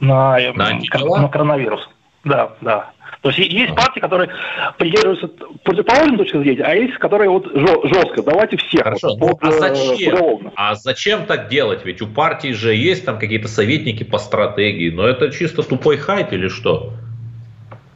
на, 0.00 0.38
на, 0.54 0.70
на 0.74 1.28
коронавирус. 1.28 1.88
Да, 2.26 2.50
да. 2.60 2.90
То 3.22 3.30
есть 3.30 3.38
есть 3.52 3.74
партии, 3.74 4.00
которые 4.00 4.30
придерживаются 4.78 5.28
противоположной 5.62 6.18
точки 6.18 6.38
зрения, 6.38 6.64
а 6.64 6.74
есть, 6.74 6.94
которые 6.94 7.30
вот 7.30 7.46
жестко. 7.54 8.22
Давайте 8.22 8.56
всех. 8.56 8.82
Хорошо. 8.82 9.16
Вот, 9.16 9.40
ну, 9.42 9.48
а 9.48 9.52
э, 9.52 9.58
зачем? 9.58 10.52
А 10.56 10.74
зачем 10.74 11.26
так 11.26 11.48
делать? 11.48 11.84
Ведь 11.84 12.02
у 12.02 12.08
партии 12.08 12.52
же 12.52 12.74
есть 12.74 13.04
там 13.04 13.18
какие-то 13.18 13.48
советники 13.48 14.02
по 14.02 14.18
стратегии. 14.18 14.90
Но 14.90 15.06
это 15.06 15.30
чисто 15.30 15.62
тупой 15.62 15.96
хайп 15.96 16.32
или 16.32 16.48
что? 16.48 16.92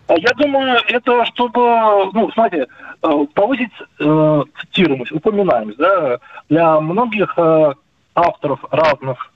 А 0.07 0.15
я 0.15 0.31
думаю, 0.37 0.81
это 0.89 1.25
чтобы, 1.27 1.61
ну, 2.13 2.31
смотрите, 2.33 2.67
э, 3.03 3.09
повысить 3.35 3.71
э, 3.99 4.43
цитируемость, 4.61 5.13
упоминаемость, 5.13 5.79
да, 5.79 6.19
для 6.49 6.81
многих 6.81 7.35
э, 7.37 7.73
авторов 8.15 8.61
разных 8.71 9.33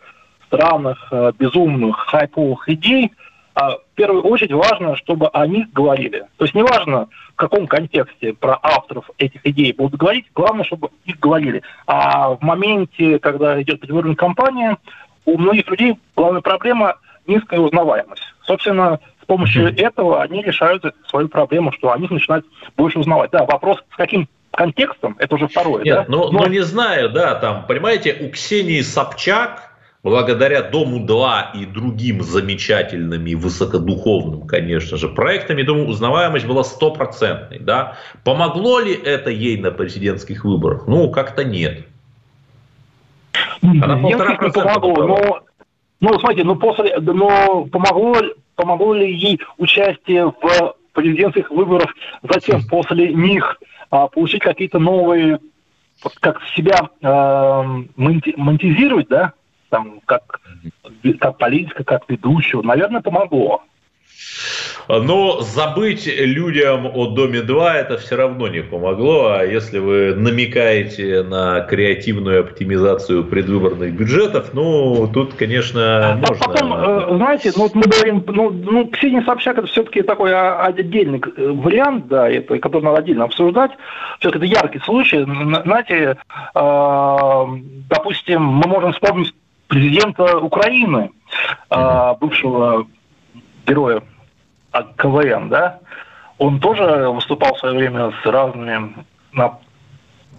странных, 0.46 0.98
э, 1.10 1.32
безумных, 1.36 1.96
хайповых 1.96 2.68
идей– 2.68 3.10
а 3.54 3.76
в 3.76 3.82
первую 3.94 4.22
очередь 4.22 4.52
важно, 4.52 4.96
чтобы 4.96 5.28
о 5.28 5.46
них 5.46 5.72
говорили. 5.72 6.24
То 6.36 6.44
есть 6.44 6.54
неважно, 6.54 7.08
в 7.32 7.36
каком 7.36 7.66
контексте 7.66 8.32
про 8.32 8.58
авторов 8.62 9.08
этих 9.18 9.46
идей 9.46 9.72
будут 9.72 9.98
говорить, 9.98 10.26
главное, 10.34 10.64
чтобы 10.64 10.90
их 11.04 11.18
говорили. 11.20 11.62
А 11.86 12.30
в 12.30 12.42
моменте, 12.42 13.18
когда 13.18 13.60
идет 13.62 13.80
предвыборная 13.80 14.16
кампания, 14.16 14.78
у 15.24 15.38
многих 15.38 15.68
людей 15.70 15.98
главная 16.16 16.40
проблема– 16.40 16.96
низкая 17.26 17.60
узнаваемость. 17.60 18.22
Собственно, 18.42 19.00
с 19.22 19.26
помощью 19.26 19.68
mm-hmm. 19.68 19.82
этого 19.82 20.22
они 20.22 20.42
решают 20.42 20.84
свою 21.08 21.28
проблему, 21.28 21.72
что 21.72 21.92
они 21.92 22.06
начинают 22.10 22.44
больше 22.76 22.98
узнавать. 22.98 23.30
Да, 23.30 23.44
вопрос, 23.44 23.78
с 23.92 23.96
каким 23.96 24.28
контекстом, 24.50 25.16
это 25.18 25.34
уже 25.34 25.48
второе. 25.48 25.82
Нет, 25.82 25.96
да? 25.96 26.04
ну, 26.08 26.30
Но... 26.30 26.42
ну 26.42 26.48
не 26.48 26.60
знаю, 26.60 27.10
да, 27.10 27.34
там, 27.36 27.64
понимаете, 27.66 28.16
у 28.20 28.30
Ксении 28.30 28.80
Собчак 28.82 29.73
благодаря 30.04 30.62
Дому-2 30.62 31.44
и 31.54 31.66
другим 31.66 32.22
замечательным 32.22 33.26
и 33.26 33.34
высокодуховным, 33.34 34.46
конечно 34.46 34.96
же, 34.98 35.08
проектам, 35.08 35.56
я 35.56 35.64
думаю, 35.64 35.88
узнаваемость 35.88 36.46
была 36.46 36.62
стопроцентной. 36.62 37.58
Да? 37.58 37.96
Помогло 38.22 38.80
ли 38.80 38.92
это 38.92 39.30
ей 39.30 39.56
на 39.60 39.72
президентских 39.72 40.44
выборах? 40.44 40.86
Ну, 40.86 41.10
как-то 41.10 41.42
нет. 41.42 41.86
Она 43.62 43.96
полтора 43.96 44.34
процента 44.36 44.74
помогло, 44.78 45.06
но, 45.06 46.10
ну, 46.10 46.20
смотрите, 46.20 46.44
ну, 46.44 46.56
после, 46.56 46.98
но 46.98 47.64
помогло, 47.64 48.16
помогло 48.56 48.92
ли 48.92 49.10
ей 49.10 49.40
участие 49.56 50.26
в 50.26 50.74
президентских 50.92 51.50
выборах, 51.50 51.88
затем 52.22 52.62
после 52.68 53.14
них 53.14 53.58
а, 53.90 54.08
получить 54.08 54.42
какие-то 54.42 54.78
новые, 54.78 55.40
как 56.20 56.42
себя 56.54 56.90
э, 57.00 57.06
монетизировать, 57.96 59.08
да, 59.08 59.32
там, 59.74 60.00
как, 60.04 60.40
как 61.18 61.36
политика, 61.38 61.82
как 61.82 62.08
ведущего, 62.08 62.62
наверное, 62.62 63.00
помогло. 63.00 63.64
Но 64.86 65.40
забыть 65.40 66.06
людям 66.06 66.86
о 66.86 67.06
Доме 67.06 67.40
2 67.40 67.74
это 67.74 67.96
все 67.96 68.16
равно 68.16 68.48
не 68.48 68.60
помогло. 68.60 69.28
А 69.38 69.42
если 69.42 69.78
вы 69.78 70.14
намекаете 70.14 71.22
на 71.22 71.62
креативную 71.62 72.40
оптимизацию 72.40 73.24
предвыборных 73.24 73.94
бюджетов, 73.94 74.50
ну, 74.52 75.08
тут, 75.12 75.34
конечно, 75.34 76.12
а 76.12 76.16
можно... 76.16 76.36
Потом, 76.36 76.74
э, 76.74 77.16
знаете, 77.16 77.52
ну, 77.56 77.62
вот 77.62 77.74
мы 77.74 77.82
говорим, 77.82 78.22
ну, 78.26 78.50
ну 78.50 78.86
Ксения 78.88 79.22
Собчак 79.22 79.58
это 79.58 79.66
все-таки 79.68 80.02
такой 80.02 80.34
отдельный 80.34 81.22
э, 81.36 81.48
вариант, 81.48 82.08
да, 82.08 82.28
это, 82.28 82.58
который 82.58 82.84
надо 82.84 82.98
отдельно 82.98 83.24
обсуждать. 83.24 83.70
Все-таки 84.20 84.44
это 84.44 84.54
яркий 84.54 84.80
случай. 84.80 85.24
Знаете, 85.24 86.18
э, 86.54 87.44
допустим, 87.88 88.42
мы 88.42 88.68
можем 88.68 88.92
вспомнить 88.92 89.34
президента 89.74 90.38
Украины, 90.38 91.10
mm-hmm. 91.68 92.18
бывшего 92.20 92.86
героя 93.66 94.02
КВН, 94.96 95.48
да, 95.48 95.80
он 96.38 96.60
тоже 96.60 97.08
выступал 97.10 97.54
в 97.54 97.58
свое 97.58 97.74
время 97.76 98.12
с 98.22 98.26
разными, 98.26 98.94
на 99.32 99.58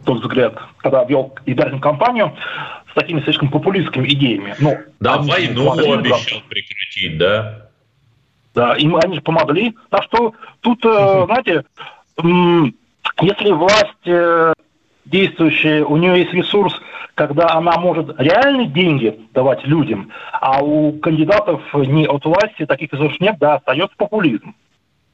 тот 0.06 0.22
взгляд, 0.22 0.58
когда 0.78 1.04
вел 1.04 1.36
избирательную 1.46 1.82
кампанию, 1.82 2.34
с 2.92 2.94
такими 2.94 3.20
слишком 3.22 3.50
популистскими 3.50 4.08
идеями. 4.08 4.56
Ну, 4.60 4.78
да, 5.02 5.18
войну 5.18 5.72
обещал 5.72 6.40
прекратить, 6.48 7.18
да? 7.18 7.68
Да, 8.54 8.76
им 8.76 8.96
они 8.96 9.16
же 9.16 9.22
помогли. 9.22 9.76
Так 9.90 10.04
что 10.04 10.34
тут, 10.62 10.80
знаете, 10.82 11.66
если 13.22 13.52
власть 13.52 14.06
э, 14.06 14.54
действующая, 15.04 15.84
у 15.84 15.98
нее 15.98 16.20
есть 16.20 16.34
ресурс, 16.34 16.80
когда 17.16 17.48
она 17.52 17.78
может 17.80 18.14
реальные 18.20 18.68
деньги 18.68 19.22
давать 19.34 19.66
людям, 19.66 20.12
а 20.34 20.62
у 20.62 20.92
кандидатов 21.00 21.62
не 21.74 22.06
от 22.06 22.26
власти 22.26 22.66
таких 22.66 22.94
ресурсов 22.94 23.20
нет, 23.22 23.38
да, 23.40 23.56
остается 23.56 23.96
популизм. 23.98 24.54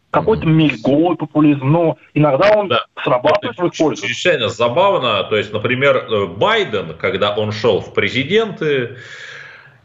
Какой-то 0.09 0.45
мельгой 0.45 1.15
популизм, 1.15 1.71
но 1.71 1.97
иногда 2.13 2.51
он 2.51 2.67
да. 2.67 2.85
срабатывает 3.01 3.57
в 3.57 3.65
их 3.67 3.77
пользу. 3.77 4.01
Чрезвычайно 4.01 4.49
забавно, 4.49 5.23
то 5.23 5.37
есть, 5.37 5.53
например, 5.53 5.95
э, 5.95 6.25
Байден, 6.25 6.97
когда 6.97 7.33
он 7.33 7.53
шел 7.53 7.79
в 7.79 7.93
президенты, 7.93 8.97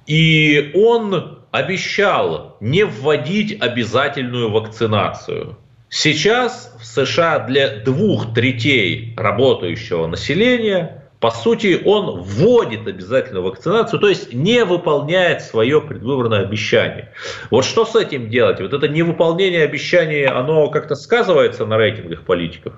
и 0.07 0.73
он 0.75 1.45
обещал 1.53 2.57
не 2.61 2.85
вводить 2.85 3.63
обязательную 3.63 4.51
вакцинацию. 4.51 5.59
Сейчас 5.89 6.77
в 6.81 6.85
США 6.85 7.39
для 7.41 7.77
двух 7.77 8.35
третей 8.35 9.15
работающего 9.17 10.09
населения, 10.09 11.06
по 11.21 11.31
сути, 11.31 11.81
он 11.85 12.21
вводит 12.21 12.87
обязательную 12.87 13.45
вакцинацию, 13.45 13.99
то 14.01 14.09
есть 14.09 14.35
не 14.35 14.65
выполняет 14.65 15.43
свое 15.43 15.81
предвыборное 15.81 16.41
обещание. 16.41 17.11
Вот 17.51 17.65
что 17.65 17.85
с 17.87 17.97
этим 17.97 18.29
делать? 18.29 18.61
Вот 18.61 18.73
это 18.73 18.87
невыполнение 18.89 19.65
обещаний, 19.65 20.27
оно 20.27 20.69
как-то 20.69 20.95
сказывается 20.95 21.65
на 21.65 21.79
рейтингах 21.79 22.23
политиков? 22.23 22.75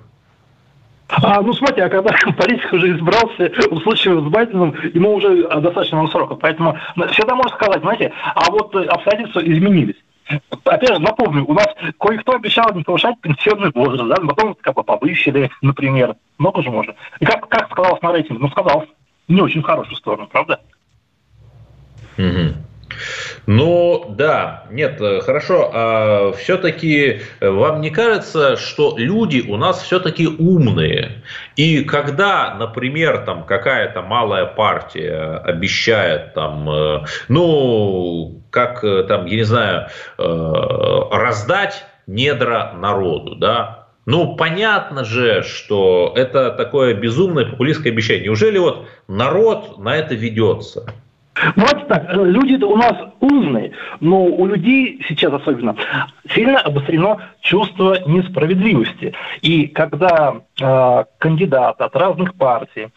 А, 1.09 1.41
ну, 1.41 1.53
смотрите, 1.53 1.85
а 1.85 1.89
когда 1.89 2.11
политик 2.37 2.73
уже 2.73 2.97
избрался, 2.97 3.51
в 3.71 3.81
случае 3.81 4.21
с 4.21 4.25
Байденом, 4.25 4.75
ему 4.95 5.15
уже 5.15 5.49
достаточно 5.49 5.97
много 5.97 6.13
срока. 6.13 6.35
Поэтому 6.37 6.79
всегда 7.13 7.35
можно 7.35 7.57
сказать, 7.57 7.81
знаете, 7.81 8.13
а 8.35 8.51
вот 8.51 8.75
обстоятельства 8.75 9.41
изменились. 9.41 9.97
Опять 10.65 10.89
же, 10.89 10.99
напомню, 10.99 11.45
у 11.47 11.55
нас 11.55 11.67
кое-кто 11.99 12.33
обещал 12.33 12.73
не 12.75 12.83
повышать 12.83 13.21
пенсионный 13.21 13.71
возраст, 13.75 14.09
да, 14.09 14.17
потом 14.27 14.55
как 14.61 14.75
бы 14.75 14.85
повысили, 14.85 15.51
например. 15.63 16.17
Много 16.39 16.63
же 16.63 16.71
можно. 16.71 16.95
И 17.21 17.25
как, 17.25 17.49
как 17.49 17.71
сказалось 17.71 18.03
на 18.03 18.13
рейтинге? 18.13 18.41
Ну, 18.41 18.49
сказал 18.51 18.87
не 19.29 19.41
очень 19.41 19.63
хорошую 19.63 19.97
сторону, 19.97 20.29
правда? 20.31 20.61
Угу. 22.19 22.55
Ну, 23.47 24.15
да, 24.17 24.65
нет, 24.71 25.01
э, 25.01 25.21
хорошо. 25.21 25.71
А 25.73 26.33
все-таки 26.33 27.21
э, 27.41 27.49
вам 27.49 27.81
не 27.81 27.91
кажется, 27.91 28.57
что 28.57 28.95
люди 28.97 29.45
у 29.49 29.57
нас 29.57 29.83
все-таки 29.83 30.27
умные? 30.27 31.23
И 31.57 31.85
когда, 31.85 32.55
например, 32.59 33.25
там 33.25 33.45
какая-то 33.45 34.03
малая 34.03 34.47
партия 34.47 35.41
обещает 35.45 36.35
там, 36.35 36.69
э, 36.71 37.05
ну, 37.29 38.43
как 38.51 38.81
там, 38.81 39.27
я 39.27 39.37
не 39.37 39.43
знаю, 39.43 39.89
раздать 40.17 41.85
недра 42.07 42.73
народу, 42.75 43.35
да, 43.35 43.89
ну, 44.09 44.37
понятно 44.37 45.05
же, 45.05 45.43
что 45.43 46.15
это 46.17 46.51
такое 46.51 46.95
безумное 46.95 47.45
популистское 47.45 47.93
обещание. 47.93 48.25
Неужели 48.25 48.57
вот 48.57 48.89
народ 49.07 49.77
на 49.77 49.95
это 49.95 50.15
ведется? 50.15 50.95
Вот 51.57 51.89
так, 51.89 52.13
люди 52.15 52.63
у 52.63 52.77
нас 52.77 52.95
умные, 53.21 53.73
но 54.01 54.25
у 54.25 54.47
людей 54.47 55.03
сейчас 55.09 55.33
особенно 55.33 55.77
сильно 56.35 56.59
обострено 56.61 57.21
чувство 57.41 57.99
несправедливости. 58.07 59.15
И 59.43 59.67
когда 59.69 60.37
э, 60.61 61.05
кандидаты 61.19 61.85
от 61.85 61.97
разных 61.97 62.35
партий, 62.35 62.89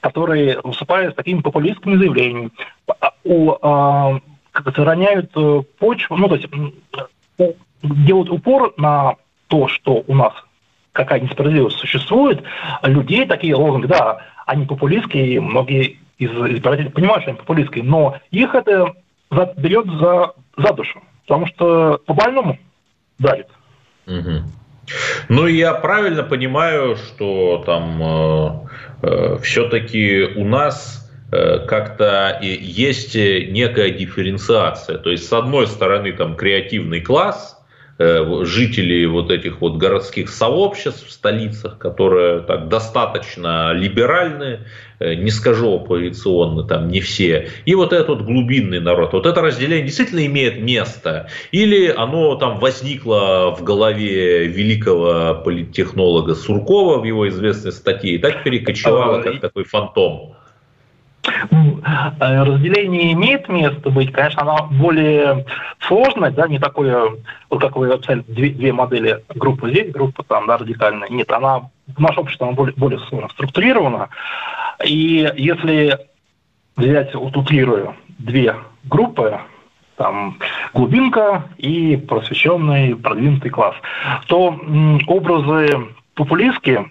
которые 0.00 0.60
выступают 0.62 1.12
с 1.12 1.16
такими 1.16 1.40
популистскими 1.40 1.96
заявлениями, 1.96 2.50
у, 3.24 3.52
э, 3.52 4.20
как 4.52 4.74
то 4.74 4.84
роняют 4.84 5.30
э, 5.36 5.62
почву, 5.78 6.16
ну, 6.16 6.28
то 6.28 6.36
есть 6.36 6.48
э, 7.38 7.52
делают 7.82 8.30
упор 8.30 8.74
на 8.76 9.16
то, 9.48 9.68
что 9.68 10.04
у 10.06 10.14
нас 10.14 10.32
какая 10.92 11.20
несправедливость 11.20 11.78
существует, 11.78 12.42
людей 12.82 13.24
такие 13.24 13.54
лозунги, 13.54 13.86
да, 13.86 14.18
они 14.46 14.66
популистские, 14.66 15.40
многие 15.40 15.98
из 16.20 16.30
избирателей 16.30 16.90
понимают, 16.90 17.22
что 17.22 17.30
они 17.30 17.40
популистские, 17.40 17.82
но 17.82 18.18
их 18.30 18.54
это 18.54 18.94
берет 19.56 19.86
за, 19.86 20.34
за 20.56 20.72
душу, 20.74 21.02
потому 21.26 21.46
что 21.46 22.00
по-больному 22.06 22.58
давит. 23.18 23.46
Угу. 24.06 24.44
Ну, 25.28 25.46
я 25.46 25.72
правильно 25.74 26.22
понимаю, 26.22 26.96
что 26.96 27.62
там 27.64 28.02
э, 28.02 28.50
э, 29.02 29.38
все-таки 29.42 30.24
у 30.36 30.44
нас 30.44 31.10
э, 31.32 31.60
как-то 31.66 32.38
есть 32.42 33.14
некая 33.14 33.90
дифференциация. 33.90 34.98
То 34.98 35.10
есть, 35.10 35.26
с 35.26 35.32
одной 35.32 35.68
стороны, 35.68 36.12
там 36.12 36.36
креативный 36.36 37.00
класс, 37.00 37.59
жителей 38.00 39.04
вот 39.06 39.30
этих 39.30 39.60
вот 39.60 39.76
городских 39.76 40.30
сообществ 40.30 41.06
в 41.06 41.10
столицах, 41.10 41.76
которые 41.76 42.40
так 42.40 42.68
достаточно 42.68 43.72
либеральны, 43.72 44.60
э, 45.00 45.14
не 45.14 45.30
скажу 45.30 45.74
оппозиционны, 45.74 46.66
там 46.66 46.88
не 46.88 47.00
все, 47.00 47.50
и 47.66 47.74
вот 47.74 47.92
этот 47.92 48.08
вот 48.08 48.22
глубинный 48.22 48.80
народ. 48.80 49.12
Вот 49.12 49.26
это 49.26 49.42
разделение 49.42 49.84
действительно 49.84 50.24
имеет 50.24 50.60
место? 50.60 51.28
Или 51.52 51.88
оно 51.88 52.36
там 52.36 52.58
возникло 52.58 53.54
в 53.54 53.62
голове 53.62 54.46
великого 54.46 55.42
политтехнолога 55.44 56.34
Суркова 56.34 56.98
в 57.00 57.04
его 57.04 57.28
известной 57.28 57.72
статье 57.72 58.12
и 58.12 58.18
так 58.18 58.44
перекочевало, 58.44 59.20
как 59.20 59.40
такой 59.40 59.64
фантом? 59.64 60.36
Э, 61.50 62.42
разделение 62.42 63.12
имеет 63.12 63.48
место 63.48 63.90
быть, 63.90 64.12
конечно, 64.12 64.42
оно 64.42 64.68
более 64.70 65.46
сложное, 65.80 66.30
да, 66.30 66.46
не 66.46 66.58
такое, 66.58 67.16
вот 67.48 67.60
как 67.60 67.76
вы 67.76 67.92
описали, 67.92 68.24
две, 68.28 68.50
две 68.50 68.72
модели 68.72 69.22
группы 69.34 69.70
здесь, 69.70 69.92
группа 69.92 70.22
там, 70.22 70.46
да, 70.46 70.58
радикальная. 70.58 71.08
Нет, 71.08 71.30
она, 71.30 71.70
наше 71.98 72.20
общество, 72.20 72.48
оно 72.48 72.56
более, 72.56 72.74
более 72.76 72.98
сложно 73.00 73.28
структурировано. 73.30 74.08
И 74.84 75.30
если 75.36 75.98
взять, 76.76 77.14
вот 77.14 77.36
две 78.18 78.56
группы, 78.84 79.40
там, 79.96 80.38
глубинка 80.72 81.44
и 81.58 81.96
просвещенный, 81.96 82.96
продвинутый 82.96 83.50
класс, 83.50 83.76
то 84.26 84.58
образы 85.06 85.88
популистские, 86.14 86.90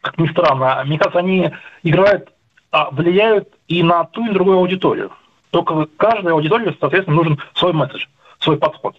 как 0.00 0.18
ни 0.18 0.28
странно, 0.28 0.82
мне 0.84 0.98
кажется, 0.98 1.18
они 1.18 1.50
играют 1.82 2.33
влияют 2.92 3.48
и 3.68 3.82
на 3.82 4.04
ту, 4.04 4.24
и 4.24 4.28
на 4.28 4.34
другую 4.34 4.58
аудиторию. 4.58 5.10
Только 5.50 5.86
каждой 5.96 6.32
аудитории, 6.32 6.76
соответственно, 6.80 7.16
нужен 7.16 7.38
свой 7.54 7.72
месседж, 7.72 8.06
свой 8.40 8.56
подход. 8.56 8.96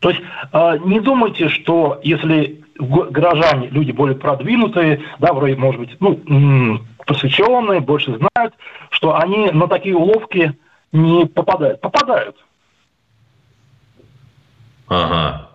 То 0.00 0.10
есть 0.10 0.20
э, 0.52 0.78
не 0.84 1.00
думайте, 1.00 1.48
что 1.48 2.00
если 2.02 2.64
горожане, 2.78 3.68
люди 3.68 3.92
более 3.92 4.16
продвинутые, 4.16 5.02
да, 5.18 5.32
вроде, 5.32 5.56
может 5.56 5.80
быть, 5.80 5.96
ну, 6.00 6.80
просвещенные, 7.06 7.80
больше 7.80 8.18
знают, 8.18 8.54
что 8.90 9.16
они 9.16 9.50
на 9.50 9.68
такие 9.68 9.96
уловки 9.96 10.58
не 10.92 11.26
попадают. 11.26 11.80
Попадают. 11.80 12.36
Ага. 14.88 15.50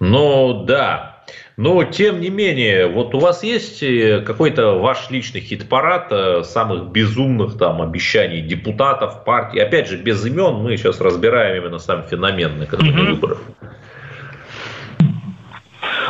Ну, 0.00 0.64
да. 0.64 1.17
Но, 1.58 1.82
тем 1.82 2.20
не 2.20 2.30
менее, 2.30 2.86
вот 2.86 3.16
у 3.16 3.18
вас 3.18 3.42
есть 3.42 3.82
э, 3.82 4.20
какой-то 4.20 4.78
ваш 4.78 5.10
личный 5.10 5.40
хит-парад 5.40 6.06
э, 6.12 6.42
самых 6.44 6.92
безумных 6.92 7.58
там 7.58 7.82
обещаний 7.82 8.42
депутатов, 8.42 9.24
партий? 9.24 9.58
Опять 9.58 9.88
же, 9.88 9.96
без 9.96 10.24
имен 10.24 10.62
мы 10.62 10.76
сейчас 10.76 11.00
разбираем 11.00 11.60
именно 11.60 11.80
сам 11.80 12.04
феномен 12.04 12.60
накануне 12.60 12.92
mm-hmm. 12.92 13.10
выборов. 13.10 13.42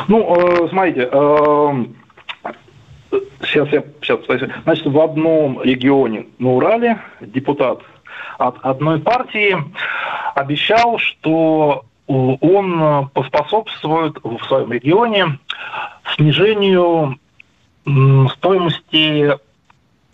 Ну, 0.07 0.35
э, 0.35 0.69
смотрите, 0.69 1.09
э, 1.11 1.85
сейчас 3.41 3.69
я 3.69 3.83
сейчас, 4.03 4.19
значит, 4.65 4.85
в 4.85 4.99
одном 4.99 5.63
регионе 5.63 6.27
на 6.37 6.51
Урале 6.51 6.99
депутат 7.21 7.79
от 8.37 8.55
одной 8.61 8.99
партии 8.99 9.57
обещал, 10.35 10.99
что 10.99 11.85
он 12.09 13.09
поспособствует 13.09 14.17
в 14.23 14.43
своем 14.45 14.71
регионе 14.71 15.39
снижению 16.15 17.19
стоимости 17.85 19.37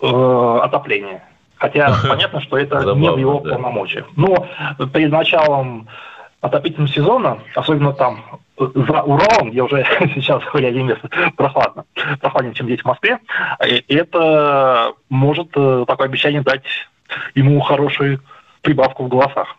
э, 0.02 0.60
отопления. 0.62 1.24
Хотя 1.56 1.96
понятно, 2.08 2.42
что 2.42 2.58
это 2.58 2.82
Забавно, 2.82 3.02
не 3.02 3.10
в 3.10 3.18
его 3.18 3.40
да. 3.40 3.54
полномочиях. 3.54 4.08
Но 4.18 4.48
перед 4.94 5.12
началом 5.12 5.88
отопительного 6.42 6.92
сезона, 6.92 7.40
особенно 7.56 7.94
там 7.94 8.42
за 8.58 9.02
Уралом, 9.02 9.52
где 9.52 9.64
уже 9.64 9.86
сейчас 10.16 10.44
ряде 10.54 10.84
мест 10.84 11.02
прохладно, 11.38 11.86
прохладнее, 12.20 12.54
чем 12.54 12.68
здесь 12.68 12.82
в 12.82 12.86
Москве, 12.86 13.20
это 13.88 14.94
может 15.10 15.48
э, 15.56 15.86
такое 15.88 16.08
обещание 16.08 16.42
дать 16.42 16.66
ему 17.36 17.60
хорошую 17.62 18.22
прибавку 18.62 19.06
в 19.06 19.08
голосах. 19.08 19.56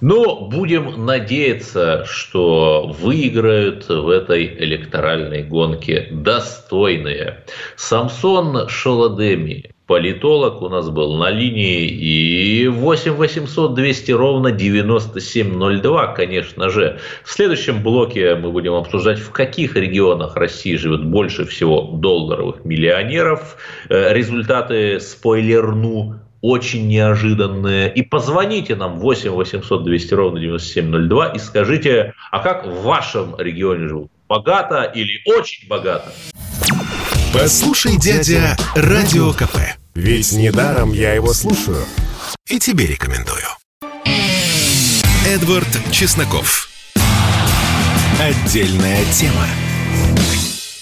Но 0.00 0.48
будем 0.48 1.06
надеяться, 1.06 2.04
что 2.06 2.94
выиграют 2.98 3.88
в 3.88 4.08
этой 4.08 4.46
электоральной 4.46 5.42
гонке 5.42 6.08
достойные. 6.10 7.44
Самсон 7.76 8.68
Шаладеми, 8.68 9.70
политолог 9.86 10.62
у 10.62 10.68
нас 10.68 10.90
был 10.90 11.16
на 11.16 11.30
линии. 11.30 11.88
И 11.88 12.68
8 12.68 13.12
800 13.12 13.74
200 13.74 14.12
ровно 14.12 14.52
9702, 14.52 16.06
конечно 16.08 16.68
же. 16.68 16.98
В 17.24 17.30
следующем 17.30 17.82
блоке 17.82 18.34
мы 18.34 18.50
будем 18.50 18.74
обсуждать, 18.74 19.18
в 19.18 19.30
каких 19.30 19.76
регионах 19.76 20.36
России 20.36 20.76
живет 20.76 21.04
больше 21.04 21.44
всего 21.46 21.82
долларовых 21.82 22.64
миллионеров. 22.64 23.56
Э, 23.88 24.12
результаты 24.12 25.00
спойлерну 25.00 26.16
очень 26.46 26.86
неожиданные. 26.86 27.92
И 27.92 28.02
позвоните 28.02 28.76
нам 28.76 29.00
8 29.00 29.30
800 29.30 29.84
200 29.84 30.14
ровно 30.14 30.40
9702 30.40 31.28
и 31.30 31.38
скажите, 31.38 32.14
а 32.30 32.38
как 32.38 32.66
в 32.66 32.82
вашем 32.82 33.34
регионе 33.36 33.88
живут? 33.88 34.10
Богато 34.28 34.84
или 34.84 35.20
очень 35.26 35.68
богато? 35.68 36.12
Послушай, 37.32 37.98
дядя, 37.98 38.56
Радио 38.76 39.32
КП. 39.32 39.56
Ведь 39.94 40.32
недаром 40.32 40.92
я 40.92 41.14
его 41.14 41.32
слушаю. 41.32 41.84
И 42.48 42.58
тебе 42.60 42.86
рекомендую. 42.86 43.46
Эдвард 45.26 45.68
Чесноков. 45.90 46.68
Отдельная 48.20 49.04
тема. 49.12 49.46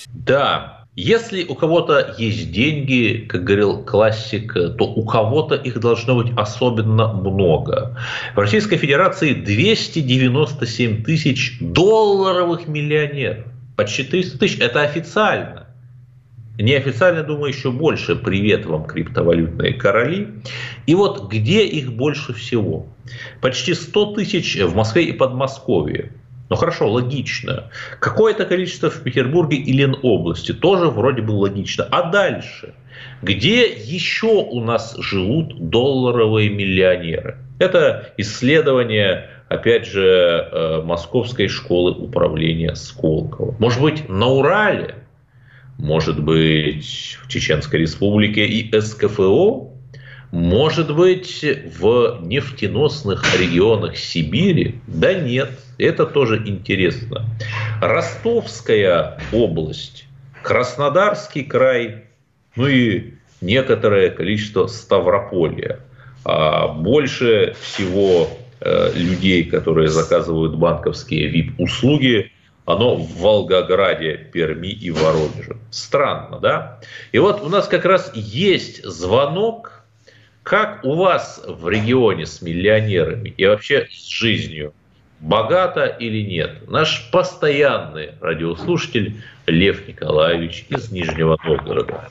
Да, 0.07 0.74
если 0.97 1.45
у 1.45 1.57
кого-то 1.57 2.15
есть 2.19 2.53
деньги, 2.53 3.27
как 3.29 3.43
говорил 3.43 3.83
классик, 3.83 4.53
то 4.53 4.85
у 4.85 5.05
кого-то 5.05 5.57
их 5.57 5.81
должно 5.81 6.15
быть 6.15 6.33
особенно 6.37 7.13
много. 7.13 7.99
В 8.35 8.39
Российской 8.39 8.77
Федерации 8.77 9.35
297 9.35 11.03
тысяч 11.03 11.57
долларовых 11.61 12.69
миллионеров. 12.69 13.45
Почти 13.77 14.05
300 14.05 14.39
тысяч. 14.39 14.61
Это 14.61 14.83
официально. 14.83 15.67
Неофициально, 16.59 17.25
думаю, 17.25 17.53
еще 17.53 17.73
больше. 17.73 18.15
Привет 18.15 18.65
вам, 18.65 18.85
криптовалютные 18.85 19.75
короли. 19.75 20.29
И 20.87 20.95
вот 20.95 21.29
где 21.29 21.67
их 21.67 21.93
больше 21.93 22.33
всего? 22.33 22.87
Почти 23.41 23.75
100 23.75 24.15
тысяч 24.15 24.57
в 24.63 24.77
Москве 24.77 25.07
и 25.07 25.13
Подмосковье. 25.13 26.13
Ну 26.51 26.57
хорошо, 26.57 26.91
логично. 26.91 27.71
Какое-то 28.01 28.45
количество 28.45 28.91
в 28.91 29.03
Петербурге 29.03 29.57
и 29.57 29.73
Ленобласти. 29.73 30.53
Тоже 30.53 30.87
вроде 30.89 31.23
бы 31.23 31.33
логично. 31.33 31.85
А 31.91 32.11
дальше? 32.11 32.75
Где 33.23 33.67
еще 33.67 34.27
у 34.27 34.61
нас 34.61 34.97
живут 34.99 35.71
долларовые 35.71 36.51
миллионеры? 36.51 37.39
Это 37.59 38.13
исследование, 38.19 39.31
опять 39.49 39.87
же, 39.87 40.03
э, 40.03 40.83
Московской 40.83 41.49
школы 41.49 41.93
управления 41.93 42.75
Сколково. 42.75 43.55
Может 43.59 43.81
быть, 43.81 44.09
на 44.09 44.27
Урале? 44.27 44.97
может 45.79 46.23
быть, 46.23 47.19
в 47.23 47.29
Чеченской 47.29 47.81
Республике 47.81 48.47
и 48.47 48.81
СКФО, 48.81 49.73
может 50.35 50.93
быть, 50.93 51.45
в 51.79 52.19
нефтеносных 52.23 53.23
регионах 53.39 53.97
Сибири? 53.97 54.81
Да 54.89 55.15
нет, 55.15 55.51
это 55.79 56.07
тоже 56.07 56.43
интересно. 56.45 57.25
Ростовская 57.81 59.21
область, 59.33 60.07
Краснодарский 60.43 61.45
край, 61.45 62.07
ну 62.57 62.67
и 62.67 63.15
некоторое 63.41 64.11
количество 64.11 64.67
Ставрополья. 64.67 65.79
А 66.25 66.67
больше 66.67 67.55
всего 67.61 68.29
э, 68.61 68.91
людей, 68.93 69.45
которые 69.45 69.87
заказывают 69.87 70.57
банковские 70.57 71.31
VIP-услуги, 71.31 72.33
оно 72.65 72.97
в 72.97 73.19
Волгограде, 73.19 74.17
Перми 74.33 74.69
и 74.69 74.91
Воронеже. 74.91 75.59
Странно, 75.71 76.41
да? 76.41 76.81
И 77.13 77.19
вот 77.19 77.41
у 77.43 77.49
нас 77.49 77.69
как 77.69 77.85
раз 77.85 78.11
есть 78.15 78.85
звонок, 78.85 79.74
как 80.45 80.85
у 80.85 80.95
вас 80.95 81.43
в 81.49 81.69
регионе 81.69 82.27
с 82.27 82.43
миллионерами 82.43 83.31
и 83.31 83.47
вообще 83.47 83.89
с 83.91 84.09
жизнью, 84.09 84.75
богато 85.21 85.87
или 85.87 86.21
нет? 86.21 86.69
Наш 86.69 87.11
постоянный 87.11 88.11
радиослушатель 88.21 89.23
Лев 89.47 89.89
Николаевич 89.89 90.67
из 90.69 90.93
Нижнего 90.93 91.39
Новгорода. 91.45 92.09